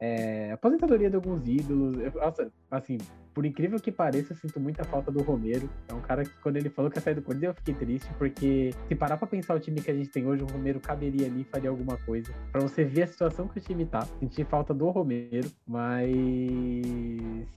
[0.00, 1.96] É, aposentadoria de alguns ídolos.
[2.14, 2.96] Nossa, assim,
[3.34, 5.68] por incrível que pareça, eu sinto muita falta do Romero.
[5.88, 8.10] É um cara que, quando ele falou que ia sair do Corinthians, eu fiquei triste,
[8.18, 11.26] porque se parar pra pensar o time que a gente tem hoje, o Romero caberia
[11.26, 12.32] ali e faria alguma coisa.
[12.50, 14.00] Pra você ver a situação que o time tá.
[14.18, 16.10] Senti falta do Romero, mas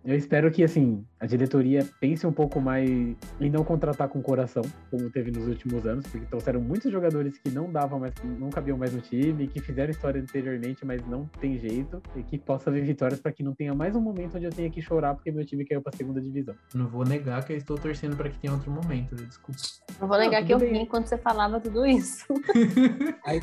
[0.06, 4.64] eu espero que, assim, a diretoria pense um pouco mais em não contratar com coração,
[4.92, 8.78] como teve nos últimos anos, porque trouxeram muitos jogadores que não davam mais, não cabiam
[8.78, 12.84] mais no time, que fizeram história anteriormente, mas não tem jeito, e que possa ver
[12.84, 15.46] vitórias para que não tenha mais um momento onde eu tenha que chorar porque meu
[15.46, 16.56] time caiu pra segunda divisão.
[16.74, 19.60] Não vou negar que eu estou torcendo para que tenha outro momento, desculpa.
[20.00, 20.74] Não vou negar não, que eu bem.
[20.74, 22.26] ri enquanto você falava tudo isso.
[23.26, 23.40] Aí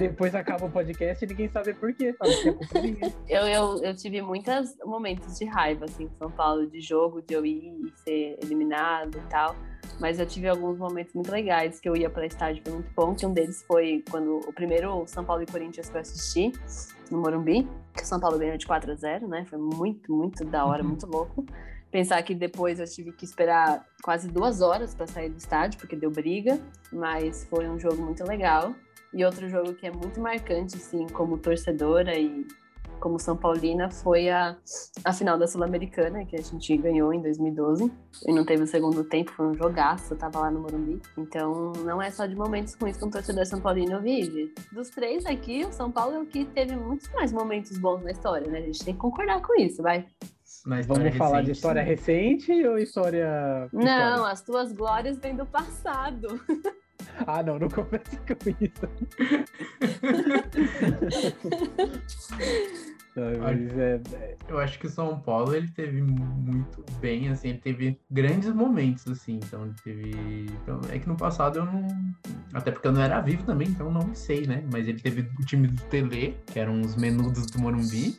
[0.00, 2.98] depois acaba o podcast e ninguém sabe por quê, sabe?
[3.28, 7.22] É eu, eu, eu tive muitos momentos de raiva, assim, em São Paulo, de jogo,
[7.22, 9.54] de eu ir e ser eliminado e tal.
[10.00, 13.14] Mas eu tive alguns momentos muito legais que eu ia para estádio, foi muito bom.
[13.14, 16.52] Que um deles foi quando o primeiro São Paulo e Corinthians que eu assisti
[17.10, 19.44] no Morumbi, que o São Paulo ganhou de 4 a 0 né?
[19.44, 20.90] Foi muito, muito da hora, uhum.
[20.90, 21.44] muito louco.
[21.90, 25.94] Pensar que depois eu tive que esperar quase duas horas para sair do estádio, porque
[25.94, 26.58] deu briga,
[26.92, 28.74] mas foi um jogo muito legal.
[29.12, 32.44] E outro jogo que é muito marcante, assim, como torcedora e
[33.04, 34.56] como São Paulina foi a,
[35.04, 37.92] a final da Sul-Americana, que a gente ganhou em 2012.
[38.26, 41.02] E não teve o segundo tempo, foi um jogaço, eu tava lá no Morumbi.
[41.18, 44.54] Então, não é só de momentos ruins que um torcedor São Paulino vive.
[44.72, 48.10] Dos três aqui, o São Paulo é o que teve muitos mais momentos bons na
[48.10, 48.60] história, né?
[48.60, 50.06] A gente tem que concordar com isso, vai.
[50.64, 53.68] Vamos falar de história recente ou história.
[53.70, 54.32] Não, história?
[54.32, 56.40] as tuas glórias vêm do passado.
[57.26, 58.88] Ah, não, não comece com isso.
[63.16, 64.36] Mas é, é...
[64.48, 69.06] Eu acho que o São Paulo ele teve muito bem, assim, ele teve grandes momentos,
[69.08, 70.46] assim, então ele teve.
[70.62, 71.86] Então, é que no passado eu não.
[72.52, 74.64] Até porque eu não era vivo também, então não sei, né?
[74.72, 78.18] Mas ele teve o time do Tele, que eram os menudos do Morumbi.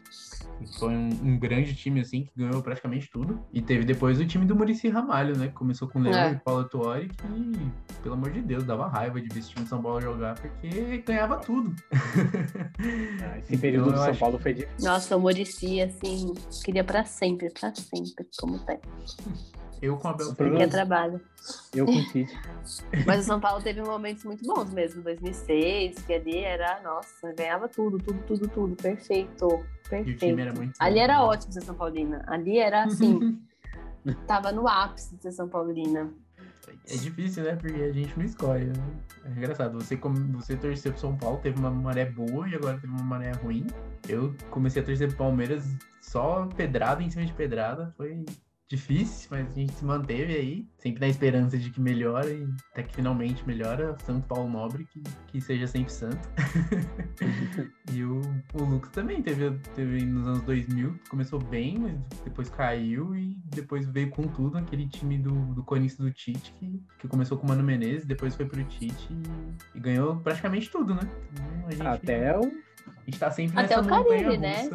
[0.79, 3.39] Foi um, um, grande time, assim, que ganhou praticamente tudo.
[3.53, 5.47] E teve depois o time do Murici Ramalho, né?
[5.47, 6.31] Que começou com o Leão é.
[6.31, 9.69] e Paulo Tuori, que, pelo amor de Deus, dava raiva de ver esse time de
[9.69, 11.75] São Paulo jogar, porque ganhava tudo.
[13.21, 14.15] Ah, esse período então, do São.
[14.15, 14.84] Paulo foi difícil.
[14.85, 18.79] Nossa, o Murici, assim, queria pra sempre, pra sempre, como tem.
[19.81, 21.19] Eu com a Bel Que trabalho.
[21.73, 22.39] Eu com o Tite.
[23.05, 27.67] Mas o São Paulo teve momentos muito bons mesmo, 2006, que ali era, nossa, ganhava
[27.67, 29.47] tudo, tudo, tudo, tudo, perfeito,
[29.89, 30.39] perfeito.
[30.39, 33.39] Era ali era ótimo ser São Paulina, ali era assim,
[34.27, 36.13] tava no ápice de ser São Paulina.
[36.88, 37.56] É difícil, né?
[37.56, 38.65] Porque a gente não escolhe.
[38.65, 38.73] Né?
[39.25, 39.73] É engraçado.
[39.80, 43.32] Você, você torceu pro São Paulo, teve uma maré boa e agora teve uma maré
[43.32, 43.67] ruim.
[44.08, 45.63] Eu comecei a torcer pro Palmeiras
[46.01, 47.93] só pedrada em cima de pedrada.
[47.97, 48.25] Foi
[48.67, 52.84] difícil, mas a gente se manteve aí, sempre na esperança de que melhore, e até
[52.84, 53.95] que finalmente melhora.
[54.04, 56.28] Santo Paulo Nobre, que, que seja sempre santo.
[57.93, 58.21] e o,
[58.54, 63.86] o Lucas também teve, teve nos anos 2000, começou bem, mas depois caiu e depois
[63.88, 67.49] veio com tudo aquele time do, do Corinthians do Tite, que, que começou com o
[67.49, 71.01] Mano Menezes, depois foi pro Tite e, e ganhou praticamente tudo, né?
[71.32, 72.65] Então, gente, Até o.
[73.07, 74.69] A gente tá sempre Até o Carilli, né?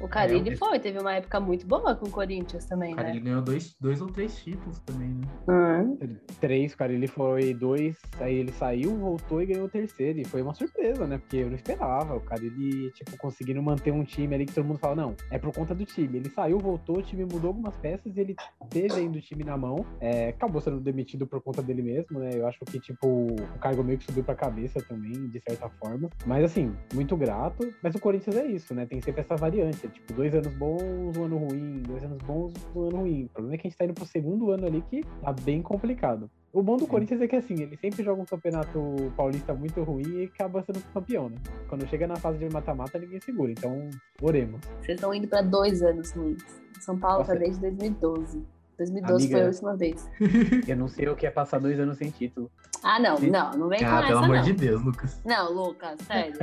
[0.00, 3.20] O Carilli é, foi, teve uma época muito boa com o Corinthians também, o Carilli
[3.20, 3.24] né?
[3.24, 5.26] ganhou dois, dois ou três títulos também, né?
[5.48, 5.98] Uhum.
[6.40, 10.18] Três, o Carilli foi dois, aí ele saiu, voltou e ganhou o terceiro.
[10.20, 11.18] E foi uma surpresa, né?
[11.18, 12.16] Porque eu não esperava.
[12.16, 15.52] O Carilli, tipo, conseguindo manter um time ali que todo mundo fala, não, é por
[15.54, 16.18] conta do time.
[16.18, 18.34] Ele saiu, voltou, o time mudou algumas peças, ele
[18.68, 19.84] teve ainda o time na mão.
[20.00, 22.30] É, acabou sendo demitido por conta dele mesmo, né?
[22.34, 26.10] Eu acho que, tipo, o cargo meio que subiu pra cabeça também, de certa forma.
[26.26, 27.63] Mas assim, muito grato.
[27.82, 28.86] Mas o Corinthians é isso, né?
[28.86, 29.86] Tem sempre essa variante.
[29.86, 33.24] É, tipo, dois anos bons, um ano ruim, dois anos bons, um ano ruim.
[33.24, 35.62] O problema é que a gente tá indo pro segundo ano ali que tá bem
[35.62, 36.30] complicado.
[36.52, 40.20] O bom do Corinthians é que assim, ele sempre joga um campeonato paulista muito ruim
[40.20, 41.36] e acaba sendo campeão, né?
[41.68, 43.50] Quando chega na fase de mata-mata, ninguém segura.
[43.50, 43.90] Então,
[44.22, 44.60] oremos.
[44.80, 46.42] Vocês estão indo para dois anos ruins.
[46.80, 47.32] São Paulo Nossa.
[47.32, 48.53] tá desde 2012.
[48.76, 50.10] 2012 Amiga, foi a última vez.
[50.68, 52.50] Eu não sei o que é passar dois anos sem título.
[52.82, 54.42] Ah, não, não, não vem ah, com essa, pelo amor não.
[54.42, 55.22] de Deus, Lucas.
[55.24, 56.38] Não, Lucas, sério.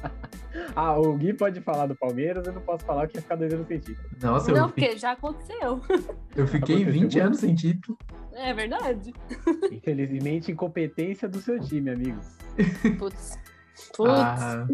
[0.74, 3.52] ah, o Gui pode falar do Palmeiras, eu não posso falar que ia ficar dois
[3.52, 4.08] anos sem título.
[4.22, 5.80] Nossa, não, eu porque já aconteceu.
[6.34, 7.98] Eu fiquei aconteceu 20 anos sem título.
[8.32, 9.12] É verdade.
[9.70, 12.20] Infelizmente, incompetência do seu time, amigo.
[12.98, 13.38] Putz.
[13.94, 14.10] Putz.
[14.10, 14.66] Ah,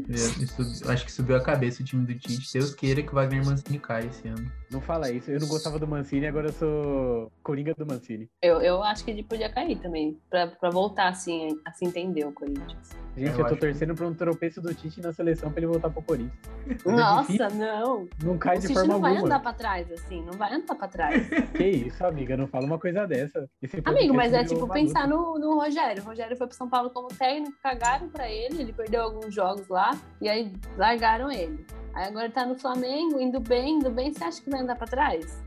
[0.85, 2.53] eu, acho que subiu a cabeça o time do Tite.
[2.53, 4.51] Deus queira que o Wagner Mancini caia esse ano.
[4.73, 5.31] Não fala isso.
[5.31, 8.29] Eu não gostava do Mancini, agora eu sou coringa do Mancini.
[8.41, 12.25] Eu, eu acho que ele podia cair também, pra, pra voltar assim, a se entender
[12.25, 12.91] o Corinthians.
[13.15, 13.97] Gente, eu, eu tô torcendo que...
[13.97, 16.33] pra um tropeço do Tite na seleção pra ele voltar pro Corinthians.
[16.87, 18.09] Nossa, não.
[18.23, 19.15] Não cai o de Tite forma não alguma.
[19.15, 21.29] vai andar pra trás, assim, não vai andar pra trás.
[21.55, 23.47] que isso, amiga, não fala uma coisa dessa.
[23.85, 26.03] Amigo, mas é tipo pensar no, no Rogério.
[26.03, 29.69] O Rogério foi pro São Paulo como técnico, cagaram pra ele, ele perdeu alguns jogos
[29.69, 31.63] lá, e aí largaram ele.
[31.95, 34.87] Aí agora tá no Flamengo, indo bem, indo bem, você acha que vai andar pra
[34.87, 35.43] trás?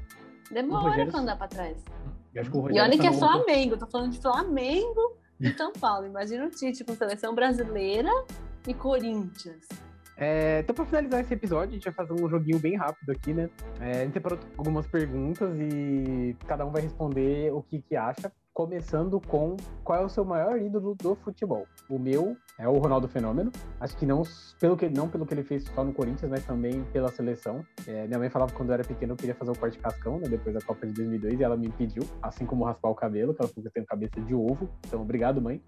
[0.51, 1.12] Demora Rogério...
[1.12, 1.84] pra andar pra trás.
[2.34, 6.05] e olha que é Flamengo, tô falando de Flamengo e São Paulo.
[6.05, 8.12] Imagina o Tite com seleção brasileira
[8.67, 9.67] e Corinthians.
[10.17, 13.34] É, então, para finalizar esse episódio, a gente vai fazer um joguinho bem rápido aqui,
[13.34, 13.49] né?
[13.81, 18.31] É, a gente separou algumas perguntas e cada um vai responder o que, que acha
[18.53, 21.67] começando com qual é o seu maior ídolo do futebol.
[21.89, 23.52] O meu é o Ronaldo Fenômeno.
[23.80, 24.24] Acho que não
[24.60, 27.65] pelo que, não pelo que ele fez só no Corinthians, mas também pela seleção.
[27.86, 30.20] É, minha mãe falava que quando eu era pequeno eu queria fazer o corte cascão,
[30.20, 33.34] né, depois da Copa de 2002, e ela me impediu, assim como raspar o cabelo,
[33.34, 34.70] que ela falou que eu tenho cabeça de ovo.
[34.88, 35.62] Então, obrigado, mãe.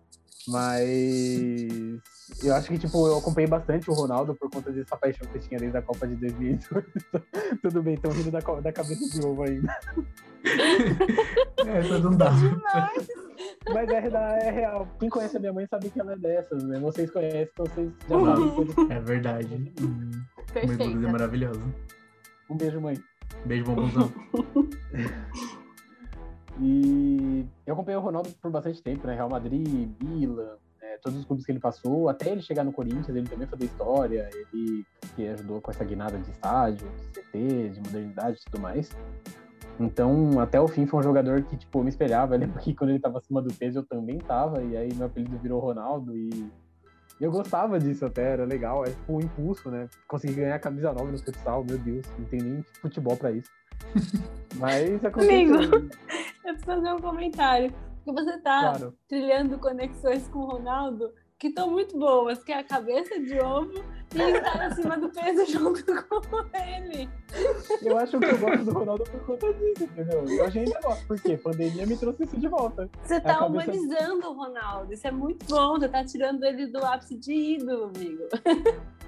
[0.48, 1.62] Mas
[2.42, 5.42] eu acho que, tipo, eu acompanhei bastante o Ronaldo por conta dessa paixão que eu
[5.42, 6.86] tinha desde a Copa de 2002.
[7.62, 9.78] Tudo bem, estão rindo da, da cabeça de ovo ainda.
[11.68, 12.32] Essa não dá.
[13.74, 14.88] Mas é, é, real.
[15.00, 16.80] Quem conhece a minha mãe sabe que ela é dessas, né?
[16.80, 18.96] Vocês conhecem, então vocês já sabem.
[18.96, 19.74] É verdade.
[19.82, 20.12] Hum,
[20.54, 20.84] Perfeito.
[20.84, 21.62] é maravilhoso.
[22.50, 22.98] Um beijo, mãe.
[23.46, 24.12] Beijo, bombonzão.
[26.60, 29.16] e eu acompanhei o Ronaldo por bastante tempo, né?
[29.16, 30.98] Real Madrid, Milan, né?
[31.02, 34.30] todos os clubes que ele passou, até ele chegar no Corinthians, ele também fazia história,
[34.34, 38.96] ele que ajudou com essa guinada de estádio, de CT, de modernidade e tudo mais.
[39.80, 42.36] Então, até o fim foi um jogador que, tipo, eu me espelhava.
[42.36, 45.08] Eu lembro que quando ele tava acima do peso, eu também tava, e aí meu
[45.08, 46.52] apelido virou Ronaldo, e
[47.20, 49.88] eu gostava disso até, era legal, é tipo um impulso, né?
[50.08, 53.50] Consegui ganhar a camisa nova no futsal, meu Deus, não tem nem futebol pra isso.
[54.56, 55.56] Mas aconteceu.
[55.56, 55.90] Amigo,
[56.46, 57.74] eu preciso fazer um comentário.
[58.04, 58.94] Porque você tá Claro.
[59.08, 63.84] trilhando conexões com o Ronaldo que estão muito boas, que é a cabeça de ovo
[64.16, 67.08] e estar acima do peso junto com ele.
[67.82, 70.26] Eu acho que eu gosto do Ronaldo por conta disso, entendeu?
[70.28, 72.90] Eu hoje ainda gosto, porque a pandemia me trouxe isso de volta.
[73.04, 74.94] Você tá cabeça- humanizando o Ronaldo.
[74.94, 75.78] Isso é muito bom.
[75.78, 78.24] Você tá tirando ele do ápice de ídolo, amigo.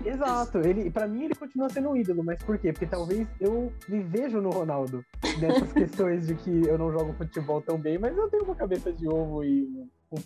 [0.06, 2.72] Exato, ele, pra mim ele continua sendo um ídolo, mas por quê?
[2.72, 5.04] Porque talvez eu me vejo no Ronaldo
[5.39, 8.94] nessas questões de que eu não jogo futebol tão bem, mas eu tenho uma cabeça
[8.94, 9.68] de ovo e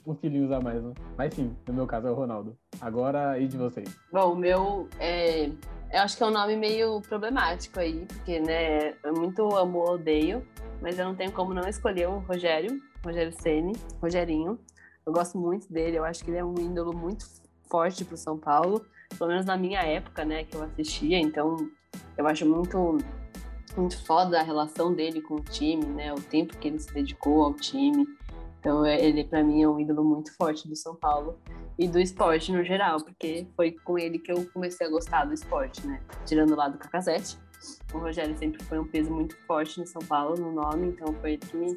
[0.06, 0.94] um filhinhos a mais, né?
[1.18, 2.58] Mas sim, no meu caso é o Ronaldo.
[2.80, 3.90] Agora, e de vocês?
[4.12, 5.50] Bom, o meu é.
[5.92, 9.92] Eu acho que é um nome meio problemático aí, porque, né, é muito amo ou
[9.92, 10.44] odeio,
[10.82, 14.58] mas eu não tenho como não escolher o Rogério, Rogério Ceni, Rogerinho.
[15.06, 17.28] Eu gosto muito dele, eu acho que ele é um ídolo muito
[17.70, 18.84] forte pro São Paulo,
[19.18, 21.58] pelo menos na minha época, né, que eu assistia, então
[22.18, 22.98] eu acho muito
[23.76, 27.44] muito foda a relação dele com o time, né, o tempo que ele se dedicou
[27.44, 28.08] ao time.
[28.64, 31.38] Então, é- ele para mim é um ídolo muito forte do São Paulo
[31.78, 35.34] e do esporte no geral, porque foi com ele que eu comecei a gostar do
[35.34, 36.02] esporte, né?
[36.26, 37.38] Tirando lá do Cacazete.
[37.94, 41.34] O Rogério sempre foi um peso muito forte no São Paulo, no nome, então foi
[41.34, 41.76] ele que me,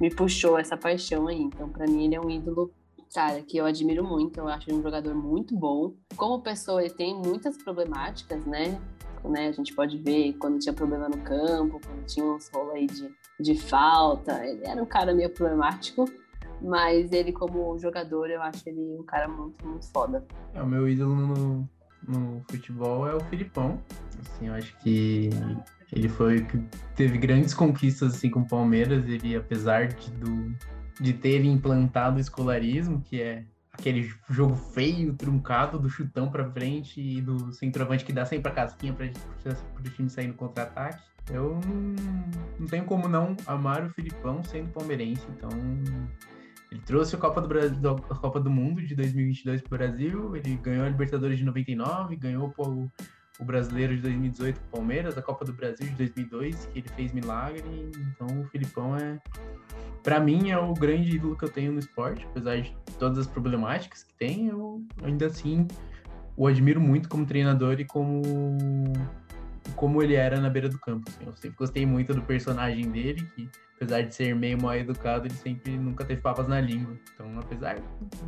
[0.00, 1.40] me puxou essa paixão aí.
[1.40, 2.72] Então, pra mim, ele é um ídolo,
[3.14, 4.40] cara, que eu admiro muito.
[4.40, 5.94] Eu acho ele um jogador muito bom.
[6.16, 8.80] Como pessoa, ele tem muitas problemáticas, né?
[9.24, 9.46] né?
[9.46, 13.14] A gente pode ver quando tinha problema no campo, quando tinha uns rolos aí de,
[13.40, 14.44] de falta.
[14.44, 16.04] Ele era um cara meio problemático,
[16.60, 20.26] mas ele, como jogador, eu acho ele um cara muito, muito foda.
[20.54, 21.68] É, o meu ídolo no,
[22.06, 23.80] no futebol é o Filipão.
[24.20, 25.30] Assim, eu acho que
[25.92, 26.58] ele foi que
[26.94, 29.06] teve grandes conquistas assim com o Palmeiras.
[29.08, 30.54] Ele, apesar de, do,
[31.00, 37.00] de ter implantado o escolarismo, que é aquele jogo feio, truncado, do chutão pra frente
[37.00, 39.06] e do centroavante que dá sempre a casquinha pra,
[39.74, 41.02] pro time sair no contra-ataque.
[41.30, 41.60] Eu
[42.58, 45.50] não, tenho como não amar o Filipão sendo palmeirense, então
[46.70, 47.78] ele trouxe a Copa do, Brasil,
[48.10, 52.16] a Copa do Mundo de 2022 para o Brasil, ele ganhou a Libertadores de 99,
[52.16, 52.90] ganhou o,
[53.40, 56.88] o Brasileiro de 2018 com o Palmeiras, a Copa do Brasil de 2002, que ele
[56.90, 57.90] fez milagre.
[57.96, 59.18] Então o Filipão é,
[60.02, 63.26] para mim, é o grande ídolo que eu tenho no esporte, apesar de todas as
[63.26, 65.66] problemáticas que tem, eu ainda assim
[66.36, 68.22] o admiro muito como treinador e como
[69.74, 71.08] como ele era na beira do campo.
[71.08, 71.24] assim.
[71.26, 75.34] Eu sempre gostei muito do personagem dele, que apesar de ser meio mal educado, ele
[75.34, 76.96] sempre nunca teve papas na língua.
[77.14, 77.78] Então, apesar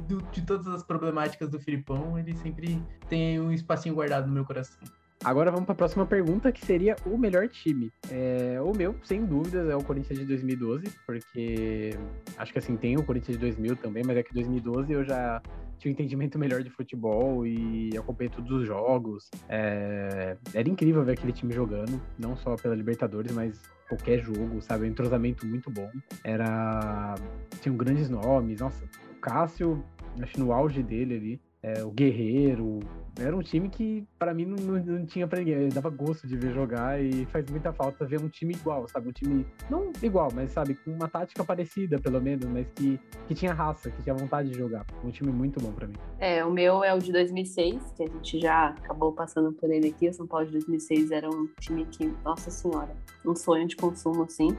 [0.08, 4.44] do- de todas as problemáticas do Filipão, ele sempre tem um espacinho guardado no meu
[4.44, 4.78] coração.
[5.24, 7.90] Agora vamos para a próxima pergunta, que seria o melhor time.
[8.10, 11.90] É, o meu, sem dúvidas, é o Corinthians de 2012, porque
[12.36, 15.42] acho que assim, tem o Corinthians de 2000 também, mas é que 2012 eu já
[15.78, 19.28] tinha um entendimento melhor de futebol e acompanhei todos os jogos.
[19.48, 24.84] É, era incrível ver aquele time jogando, não só pela Libertadores, mas qualquer jogo, sabe?
[24.84, 25.90] Um entrosamento muito bom.
[26.22, 27.14] Era.
[27.60, 29.82] Tinham grandes nomes, nossa, o Cássio,
[30.20, 31.40] acho no auge dele ali.
[31.62, 32.80] É, o Guerreiro,
[33.18, 35.68] era um time que, pra mim, não, não- tinha pra ninguém.
[35.68, 39.08] Dava gosto de ver jogar e faz muita falta ver um time igual, sabe?
[39.08, 43.34] Um time, não igual, mas sabe, com uma tática parecida, pelo menos, mas que, que
[43.34, 44.86] tinha raça, que tinha vontade de jogar.
[45.04, 45.94] Um time muito bom pra mim.
[46.20, 49.88] É, o meu é o de 2006, que a gente já acabou passando por ele
[49.88, 50.08] aqui.
[50.08, 52.94] O São Paulo de 2006 era um time que, nossa senhora,
[53.26, 54.56] um sonho de consumo, assim.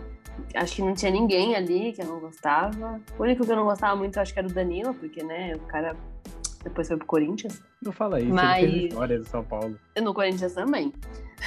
[0.53, 2.99] Acho que não tinha ninguém ali que eu não gostava.
[3.17, 5.59] O único que eu não gostava muito, acho que era o Danilo, porque, né, o
[5.61, 5.95] cara
[6.63, 7.61] depois foi pro Corinthians.
[7.81, 9.79] Não fala isso, Mas- ele fez história do São Paulo.
[10.01, 10.93] No Corinthians também.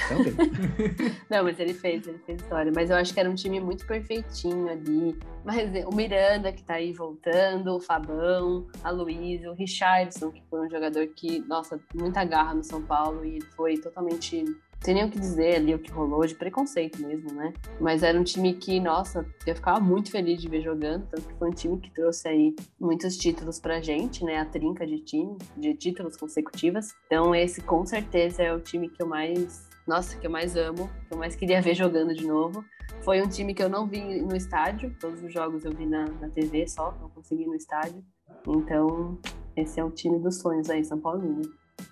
[0.09, 0.33] Também.
[1.29, 2.71] Não, mas ele fez, ele fez história.
[2.75, 5.15] Mas eu acho que era um time muito perfeitinho ali.
[5.45, 10.65] Mas o Miranda, que tá aí voltando, o Fabão, a Luísa, o Richardson, que foi
[10.65, 14.43] um jogador que, nossa, muita garra no São Paulo e ele foi totalmente.
[14.83, 17.53] Tem nem o que dizer ali o que rolou, de preconceito mesmo, né?
[17.79, 21.33] Mas era um time que, nossa, eu ficava muito feliz de ver jogando, tanto que
[21.35, 24.39] foi um time que trouxe aí muitos títulos pra gente, né?
[24.39, 26.93] A trinca de time, de títulos consecutivas.
[27.05, 30.89] Então, esse com certeza é o time que eu mais nossa, que eu mais amo,
[31.07, 32.63] que eu mais queria ver jogando de novo.
[33.01, 36.05] Foi um time que eu não vi no estádio, todos os jogos eu vi na,
[36.05, 38.03] na TV só, não consegui no estádio.
[38.47, 39.19] Então,
[39.55, 41.41] esse é o time dos sonhos aí, São Paulino.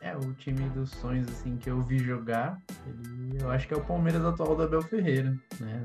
[0.01, 3.77] É, o time dos sonhos, assim, que eu vi jogar, ele, eu acho que é
[3.77, 5.83] o Palmeiras atual do Abel Ferreira, né?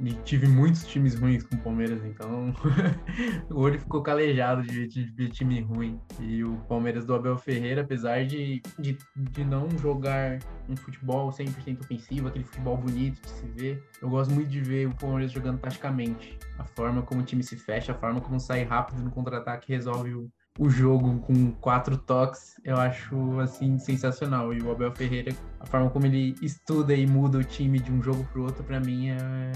[0.00, 2.52] E tive muitos times ruins com o Palmeiras, então
[3.48, 6.00] o olho ficou calejado de, de, de, time ruim.
[6.18, 11.80] E o Palmeiras do Abel Ferreira, apesar de, de, de não jogar um futebol 100%
[11.80, 15.60] ofensivo, aquele futebol bonito de se ver, eu gosto muito de ver o Palmeiras jogando
[15.60, 16.36] taticamente.
[16.58, 20.12] A forma como o time se fecha, a forma como sai rápido no contra-ataque resolve
[20.12, 20.28] o
[20.58, 24.52] o jogo com quatro toques, eu acho assim sensacional.
[24.54, 28.02] E o Abel Ferreira, a forma como ele estuda e muda o time de um
[28.02, 29.52] jogo para o outro, para mim é,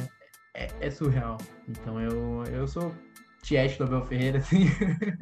[0.54, 1.38] é, é, surreal.
[1.68, 2.92] Então eu, eu sou
[3.42, 4.66] tiete do Abel Ferreira, assim.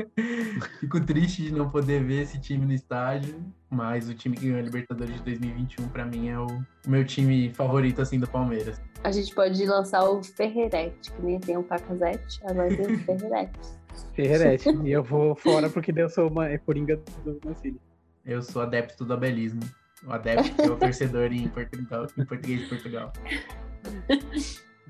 [0.81, 4.59] Fico triste de não poder ver esse time no estádio, mas o time que ganhou
[4.59, 8.81] a Libertadores de 2021 para mim é o, o, meu time favorito assim do Palmeiras.
[9.05, 13.86] A gente pode lançar o Ferreirete, que nem tem o Pacazete, agora tem o Ferreirete.
[14.15, 14.71] Ferrerete.
[14.85, 17.81] e eu vou fora porque eu sou uma é coringa do Mancini.
[18.25, 19.61] Eu sou adepto do abelismo.
[20.07, 23.13] O adepto é o torcedor em, Portugal, em português de Portugal.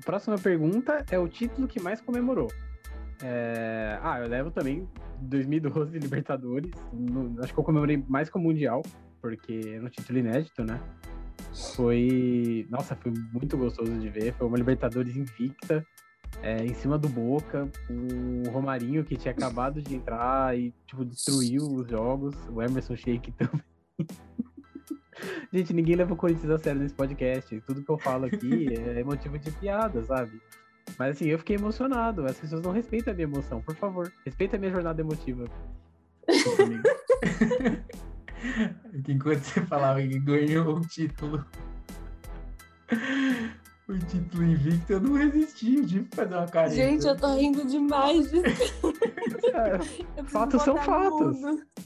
[0.05, 2.47] Próxima pergunta é o título que mais comemorou.
[3.23, 3.99] É...
[4.01, 4.87] Ah, eu levo também
[5.21, 6.71] 2012 Libertadores.
[6.93, 7.41] No...
[7.41, 8.81] Acho que eu comemorei mais com o Mundial,
[9.21, 10.79] porque é um título inédito, né?
[11.75, 12.67] Foi.
[12.69, 14.33] Nossa, foi muito gostoso de ver.
[14.33, 15.85] Foi uma Libertadores invicta
[16.41, 21.63] é, em cima do Boca, o Romarinho que tinha acabado de entrar e tipo, destruiu
[21.63, 23.61] os jogos, o Emerson Sheik também.
[25.51, 27.59] Gente, ninguém leva o Corinthians a sério nesse podcast.
[27.61, 30.39] Tudo que eu falo aqui é motivo de piada, sabe?
[30.97, 32.25] Mas assim, eu fiquei emocionado.
[32.25, 34.11] As pessoas não respeitam a minha emoção, por favor.
[34.25, 35.45] Respeita a minha jornada emotiva.
[39.07, 41.43] Enquanto você falava que ganhou o título
[43.87, 46.75] o título invicto, eu não resisti, de fazer uma careta.
[46.75, 51.37] Gente, eu tô rindo demais É, fatos são fatos.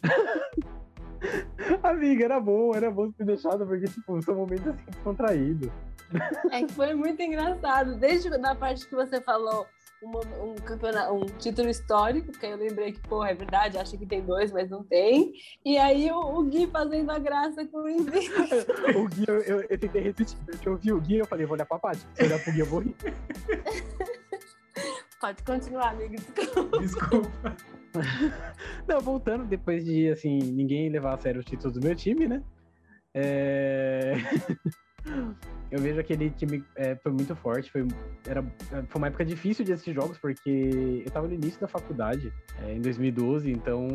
[1.84, 5.70] Amiga, era bom, era bom ter deixado, porque, tipo, são momentos assim descontraídos.
[6.52, 7.96] É que foi muito engraçado.
[7.96, 9.68] Desde a parte que você falou
[10.02, 13.98] uma, um campeonato, um título histórico, que aí eu lembrei que, porra, é verdade, acho
[13.98, 15.34] que tem dois, mas não tem.
[15.64, 18.34] E aí o, o Gui fazendo a graça com o Invicto.
[18.98, 20.38] o Gui, eu, eu, eu tentei resistir.
[20.66, 22.06] Eu ouvi o Gui, eu falei, vou olhar pra Paty.
[22.14, 22.96] Se olhar pro Gui, eu vou rir.
[25.22, 26.16] Pode continuar, amigo.
[26.16, 26.80] Desculpa.
[26.80, 27.56] Desculpa.
[28.88, 32.44] Não, voltando, depois de, assim, ninguém levar a sério os títulos do meu time, né?
[33.14, 34.14] É...
[35.72, 37.72] eu vejo aquele time é, foi muito forte.
[37.72, 37.88] Foi,
[38.28, 38.44] era,
[38.88, 42.74] foi uma época difícil de assistir jogos, porque eu tava no início da faculdade, é,
[42.74, 43.88] em 2012, então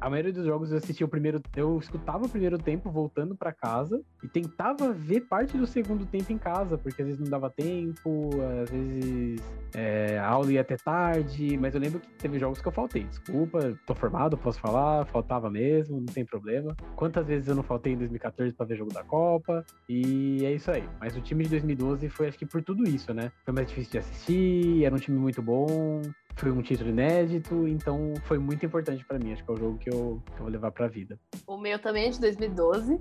[0.00, 1.40] a maioria dos jogos eu assistia o primeiro.
[1.54, 6.32] Eu escutava o primeiro tempo voltando para casa e tentava ver parte do segundo tempo
[6.32, 8.30] em casa, porque às vezes não dava tempo,
[8.62, 9.42] às vezes
[9.74, 13.04] é, a aula ia até tarde, mas eu lembro que teve jogos que eu faltei.
[13.04, 16.74] Desculpa, tô formado, posso falar, faltava mesmo, não tem problema.
[16.96, 19.64] Quantas vezes eu não faltei em 2014 para ver jogo da Copa?
[19.88, 20.77] E é isso aí.
[21.00, 23.32] Mas o time de 2012 foi, acho que por tudo isso, né?
[23.44, 26.02] Foi mais difícil de assistir, era um time muito bom,
[26.36, 29.32] foi um título inédito, então foi muito importante para mim.
[29.32, 31.18] Acho que é o jogo que eu, que eu vou levar para a vida.
[31.46, 33.00] O meu também é de 2012,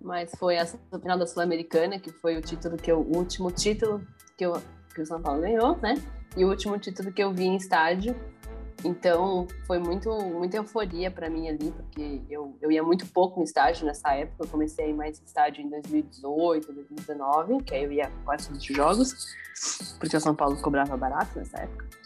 [0.00, 4.04] mas foi essa final da Sul-Americana, que foi o título que eu, o último título
[4.36, 4.54] que, eu,
[4.94, 5.94] que o São Paulo ganhou, né?
[6.36, 8.16] E o último título que eu vi em estádio.
[8.84, 13.44] Então, foi muito, muita euforia para mim ali, porque eu, eu ia muito pouco no
[13.44, 14.44] estádio nessa época.
[14.44, 18.60] Eu comecei a ir mais estádio em 2018, 2019, que aí eu ia quase todos
[18.60, 19.36] os jogos,
[19.98, 22.01] porque o São Paulo cobrava barato nessa época.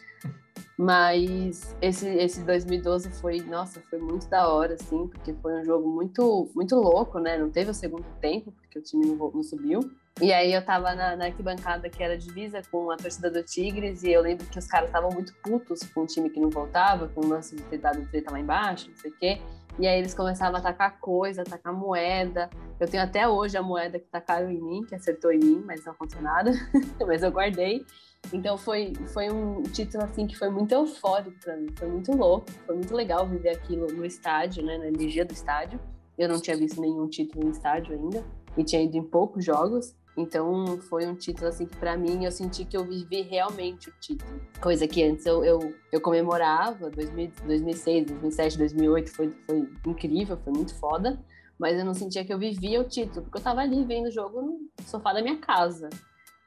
[0.78, 5.88] Mas esse, esse 2012 foi, nossa, foi muito da hora, assim, porque foi um jogo
[5.88, 7.38] muito, muito louco, né?
[7.38, 9.80] Não teve o segundo tempo, porque o time não, não subiu.
[10.20, 14.02] E aí eu tava na, na, arquibancada que era divisa com a torcida do Tigres
[14.02, 17.08] e eu lembro que os caras estavam muito putos com o time que não voltava,
[17.08, 19.40] com o lance de ter dado treta lá embaixo, não sei o quê.
[19.78, 22.48] E aí eles começavam a atacar coisa, atacar moeda.
[22.80, 25.84] Eu tenho até hoje a moeda que tacaram em mim, que acertou em mim, mas
[25.84, 26.50] não aconteceu nada.
[27.06, 27.84] mas eu guardei.
[28.32, 32.50] Então foi, foi um título assim que foi muito eufórico para mim, foi muito louco,
[32.66, 35.78] foi muito legal viver aquilo no estádio, né, na energia do estádio.
[36.18, 38.24] Eu não tinha visto nenhum título no estádio ainda
[38.56, 39.94] e tinha ido em poucos jogos.
[40.16, 43.92] Então foi um título assim que para mim eu senti que eu vivi realmente o
[44.00, 44.40] título.
[44.62, 50.52] Coisa que antes eu, eu, eu comemorava, 2000, 2006, 2007, 2008 foi, foi incrível, foi
[50.54, 51.22] muito foda.
[51.58, 54.10] Mas eu não sentia que eu vivia o título, porque eu tava ali vendo o
[54.10, 55.88] jogo no sofá da minha casa.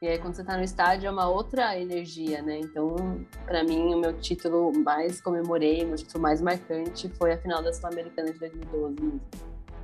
[0.02, 2.58] E aí quando você tá no estádio é uma outra energia, né?
[2.58, 7.38] Então, para mim, o meu título mais comemorei, o meu título mais marcante foi a
[7.38, 9.22] final da Sul-Americana de 2012 mesmo.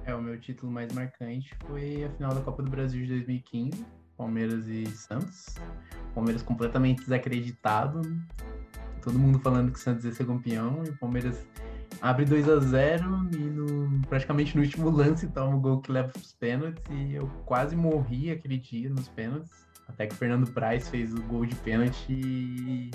[0.06, 3.86] É, o meu título mais marcante foi a final da Copa do Brasil de 2015,
[4.16, 5.56] Palmeiras e Santos.
[6.14, 8.02] Palmeiras completamente desacreditado,
[9.04, 11.46] todo mundo falando que o Santos ia ser campeão, e o Palmeiras
[12.02, 16.14] abre 2 a 0 e no, praticamente no último lance toma o gol que leva
[16.16, 19.65] os pênaltis e eu quase morri aquele dia nos pênaltis.
[19.88, 22.92] Até que o Fernando Praz fez o gol de pênalti e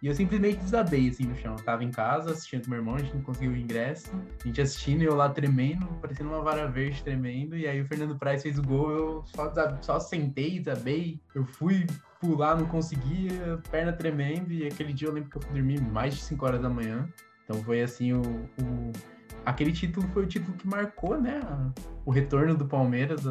[0.00, 1.56] e eu simplesmente desabei, assim, no chão.
[1.58, 4.10] Eu tava em casa assistindo com meu irmão, a gente não conseguiu o ingresso.
[4.40, 7.56] A gente assistindo e eu lá tremendo, parecendo uma vara verde tremendo.
[7.56, 11.20] E aí o Fernando Praz fez o gol, eu só, só sentei, desabei.
[11.34, 11.84] Eu fui
[12.20, 14.52] pular, não conseguia, perna tremendo.
[14.52, 17.08] E aquele dia eu lembro que eu fui dormir mais de 5 horas da manhã.
[17.42, 18.92] Então foi assim, o, o,
[19.44, 21.40] aquele título foi o título que marcou, né?
[22.04, 23.26] O retorno do Palmeiras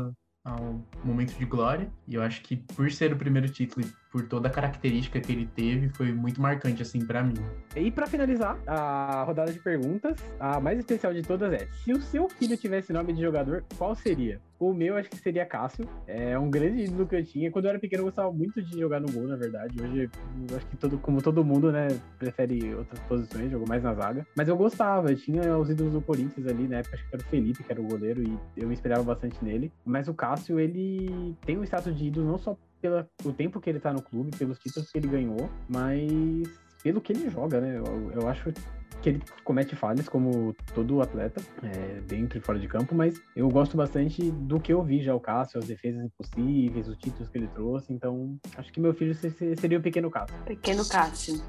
[0.48, 1.91] ao momento de glória.
[2.08, 5.47] E eu acho que por ser o primeiro título por toda a característica que ele
[5.55, 7.36] teve, foi muito marcante assim para mim.
[7.76, 12.01] E para finalizar a rodada de perguntas, a mais especial de todas é: se o
[12.01, 14.39] seu filho tivesse nome de jogador, qual seria?
[14.60, 15.88] O meu acho que seria Cássio.
[16.08, 17.51] É um grande ídolo que eu tinha.
[17.51, 19.80] Quando eu era pequeno, eu gostava muito de jogar no gol, na verdade.
[19.80, 20.10] Hoje,
[20.55, 21.88] acho que todo, como todo mundo, né,
[22.18, 24.26] prefere outras posições, jogou mais na zaga.
[24.36, 26.80] Mas eu gostava, eu tinha os ídolos do Corinthians ali, né?
[26.80, 29.72] Acho que era o Felipe, que era o goleiro, e eu me inspirava bastante nele.
[29.86, 33.80] Mas o Cássio, ele tem um status de ídolo não só pelo tempo que ele
[33.80, 36.50] tá no clube, pelos títulos que ele ganhou, mas
[36.84, 37.78] pelo que ele joga, né?
[37.78, 38.54] Eu, eu acho
[39.02, 43.50] que ele comete falhas, como todo atleta, é, dentro e fora de campo, mas eu
[43.50, 47.38] gosto bastante do que eu vi já o Cássio, as defesas impossíveis, os títulos que
[47.38, 50.36] ele trouxe, então acho que meu filho seria o pequeno Cássio.
[50.46, 51.42] Pequeno Cássio.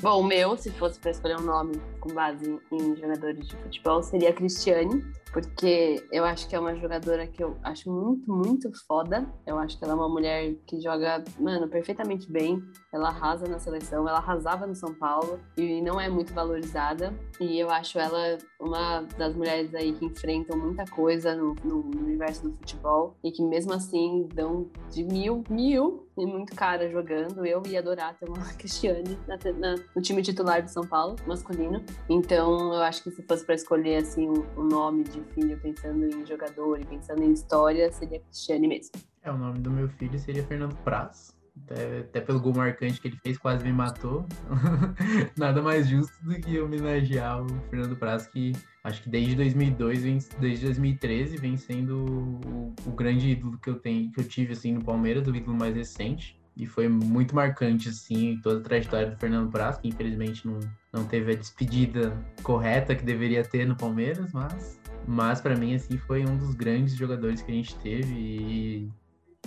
[0.00, 4.02] Bom, o meu, se fosse para escolher um nome com base em jogadores de futebol,
[4.02, 5.04] seria Cristiane
[5.34, 9.26] porque eu acho que é uma jogadora que eu acho muito, muito foda.
[9.44, 12.62] Eu acho que ela é uma mulher que joga, mano, perfeitamente bem.
[12.92, 17.12] Ela arrasa na seleção, ela arrasava no São Paulo e não é muito valorizada.
[17.40, 22.48] E eu acho ela uma das mulheres aí que enfrentam muita coisa no, no universo
[22.48, 27.44] do futebol e que mesmo assim dão de mil, mil e muito cara jogando.
[27.44, 31.82] Eu ia adorar ter uma Cristiane na, na, no time titular do São Paulo, masculino.
[32.08, 36.04] Então eu acho que se fosse para escolher assim o um, nome de filho pensando
[36.06, 38.92] em jogador e pensando em história, seria Cristiane mesmo.
[39.22, 41.34] É, o nome do meu filho seria Fernando Praz.
[41.62, 44.26] Até, até pelo gol marcante que ele fez, quase me matou.
[45.38, 48.52] Nada mais justo do que homenagear o Fernando Praz, que
[48.82, 52.04] acho que desde 2002, desde 2013, vem sendo
[52.44, 55.56] o, o grande ídolo que eu tenho, que eu tive assim no Palmeiras, o ídolo
[55.56, 56.38] mais recente.
[56.56, 60.60] E foi muito marcante, assim, toda a trajetória do Fernando Praz, que infelizmente não,
[60.92, 65.96] não teve a despedida correta que deveria ter no Palmeiras, mas mas para mim, assim,
[65.98, 68.14] foi um dos grandes jogadores que a gente teve.
[68.14, 68.90] E,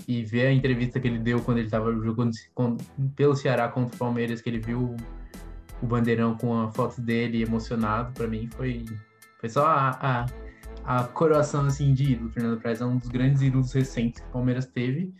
[0.08, 2.32] e ver a entrevista que ele deu quando ele estava jogando
[3.16, 4.96] pelo Ceará contra o Palmeiras, que ele viu
[5.82, 8.86] o bandeirão com a foto dele emocionado, para mim foi,
[9.40, 10.26] foi só a,
[10.86, 12.30] a, a coroação assim, de ídolo.
[12.30, 15.14] Fernando Praz é um dos grandes ídolos recentes que o Palmeiras teve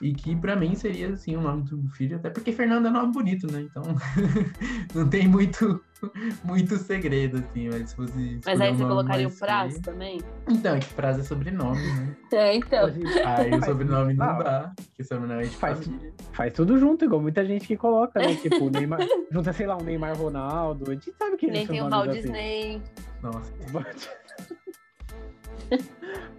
[0.00, 3.12] e que para mim seria assim o nome do filho, até porque Fernando é nome
[3.12, 3.62] bonito, né?
[3.62, 3.82] Então
[4.94, 5.82] não tem muito
[6.44, 10.20] muito segredo assim, mas se fosse Mas aí você colocaria o prazo também?
[10.48, 12.16] Então, é que prazo é sobrenome, né?
[12.30, 12.86] É, então.
[13.24, 15.90] Aí o sobrenome não dá, porque sobrenome é de faz,
[16.32, 18.34] faz tudo junto, igual muita gente que coloca, né?
[18.36, 21.88] Tipo, Neymar, junta, sei lá, um Neymar Ronaldo, a gente sabe que Nem tem o
[21.88, 22.20] Walt assim.
[22.20, 22.82] Disney.
[23.22, 23.52] Nossa.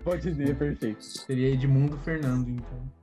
[0.06, 1.04] Walt Disney é perfeito.
[1.04, 2.99] Seria Edmundo Fernando, então.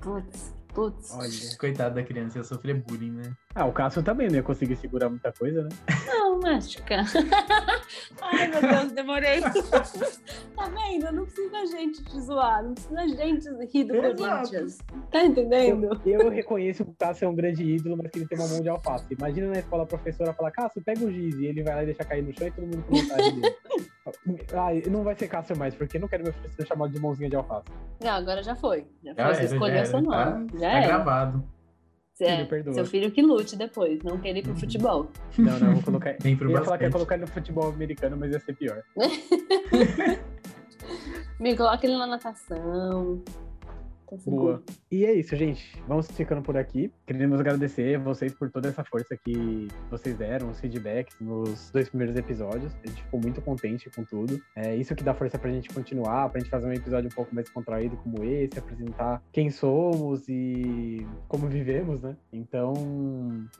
[0.00, 1.12] Putz, putz.
[1.12, 3.32] Olha, coitado da criança, ia sofrer bullying, né?
[3.54, 5.68] Ah, o Cássio também não ia conseguir segurar muita coisa, né?
[6.28, 6.96] Não, Mástica.
[8.20, 9.40] Ai, meu Deus, demorei.
[10.54, 11.10] tá vendo?
[11.10, 14.16] Não precisa gente te zoar, não precisa gente rir do Exato.
[14.16, 14.78] Corinthians.
[15.10, 15.98] Tá entendendo?
[16.04, 18.46] Eu, eu, reconheço que o Cássio é um grande ídolo, mas que ele tem uma
[18.46, 19.06] mão de alface.
[19.14, 21.86] Imagina na escola a professora falar, Cássio, pega o giz, e ele vai lá e
[21.86, 23.56] deixa cair no chão e todo mundo começa a rir dele.
[24.52, 27.30] Ah, não vai ser Cássio mais, porque não quero meu filho ser chamado de mãozinha
[27.30, 27.68] de alface.
[28.00, 28.86] Não, agora já foi.
[29.02, 30.50] Já, já foi, você escolheu seu nome.
[30.50, 31.57] Tá, já tá gravado.
[32.20, 35.08] É, filho, seu filho que lute depois, não quer ir pro futebol.
[35.38, 36.16] Não, não, vou colocar.
[36.24, 38.54] Nem pro eu ia falar que ia colocar ele no futebol americano, mas ia ser
[38.54, 38.82] pior.
[41.38, 43.22] Me coloca ele na natação.
[44.08, 44.62] Tá Boa.
[44.90, 45.76] E é isso, gente.
[45.86, 46.90] Vamos ficando por aqui.
[47.06, 52.16] Queremos agradecer vocês por toda essa força que vocês deram, os feedbacks nos dois primeiros
[52.16, 52.74] episódios.
[52.84, 54.40] A gente ficou muito contente com tudo.
[54.56, 57.34] É isso que dá força pra gente continuar, pra gente fazer um episódio um pouco
[57.34, 62.16] mais contraído como esse, apresentar quem somos e como vivemos, né?
[62.32, 62.72] Então,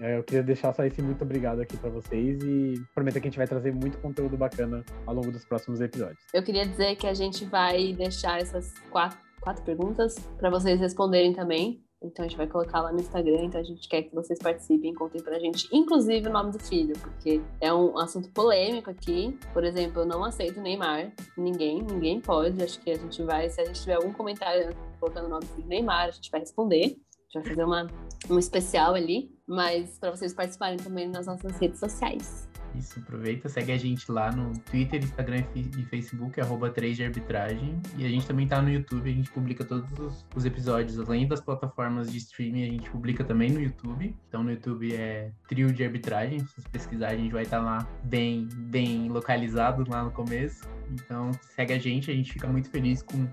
[0.01, 3.31] é, eu queria deixar só esse muito obrigado aqui para vocês e prometo que a
[3.31, 6.19] gente vai trazer muito conteúdo bacana ao longo dos próximos episódios.
[6.33, 11.33] Eu queria dizer que a gente vai deixar essas quatro quatro perguntas para vocês responderem
[11.33, 11.83] também.
[12.01, 14.95] Então a gente vai colocar lá no Instagram, então a gente quer que vocês participem,
[14.95, 19.37] contem pra gente, inclusive o nome do filho, porque é um assunto polêmico aqui.
[19.53, 21.13] Por exemplo, eu não aceito Neymar.
[21.37, 22.63] Ninguém, ninguém pode.
[22.63, 25.55] Acho que a gente vai, se a gente tiver algum comentário colocando o nome do
[25.55, 26.85] filho Neymar, a gente vai responder.
[26.85, 27.87] A gente vai fazer uma,
[28.31, 32.49] um especial ali, mas para vocês participarem também nas nossas redes sociais.
[32.75, 37.81] Isso, aproveita, segue a gente lá no Twitter, Instagram e Facebook, arroba 3 de arbitragem.
[37.97, 41.27] E a gente também tá no YouTube, a gente publica todos os, os, episódios, além
[41.27, 44.15] das plataformas de streaming, a gente publica também no YouTube.
[44.29, 47.65] Então no YouTube é trio de arbitragem, se você pesquisar, a gente vai estar tá
[47.65, 50.69] lá bem, bem localizado lá no começo.
[50.91, 53.27] Então segue a gente, a gente fica muito feliz com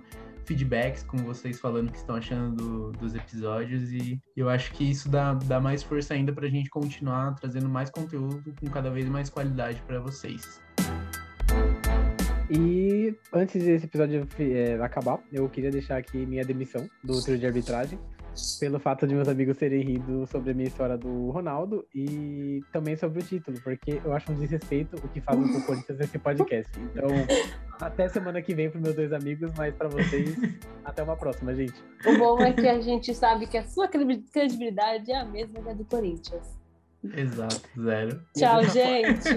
[0.45, 5.09] feedbacks com vocês falando que estão achando do, dos episódios e eu acho que isso
[5.09, 9.07] dá, dá mais força ainda para a gente continuar trazendo mais conteúdo com cada vez
[9.07, 10.61] mais qualidade para vocês.
[12.49, 17.45] E antes desse episódio é, acabar, eu queria deixar aqui minha demissão do trio de
[17.47, 17.99] arbitragem
[18.59, 22.95] pelo fato de meus amigos terem rido sobre a minha história do Ronaldo e também
[22.95, 26.19] sobre o título, porque eu acho um desrespeito o que fazem com o Corinthians nesse
[26.19, 26.71] podcast.
[26.79, 27.07] Então,
[27.79, 30.35] até semana que vem para meus dois amigos, mas para vocês,
[30.83, 31.81] até uma próxima, gente.
[32.05, 35.69] O bom é que a gente sabe que a sua credibilidade é a mesma que
[35.69, 36.57] a do Corinthians.
[37.13, 38.21] Exato, zero.
[38.35, 39.29] Tchau, gente.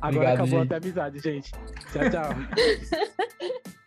[0.00, 0.62] Agora Obrigado, acabou gente.
[0.62, 1.52] até a amizade, gente.
[1.92, 3.70] Tchau, tchau.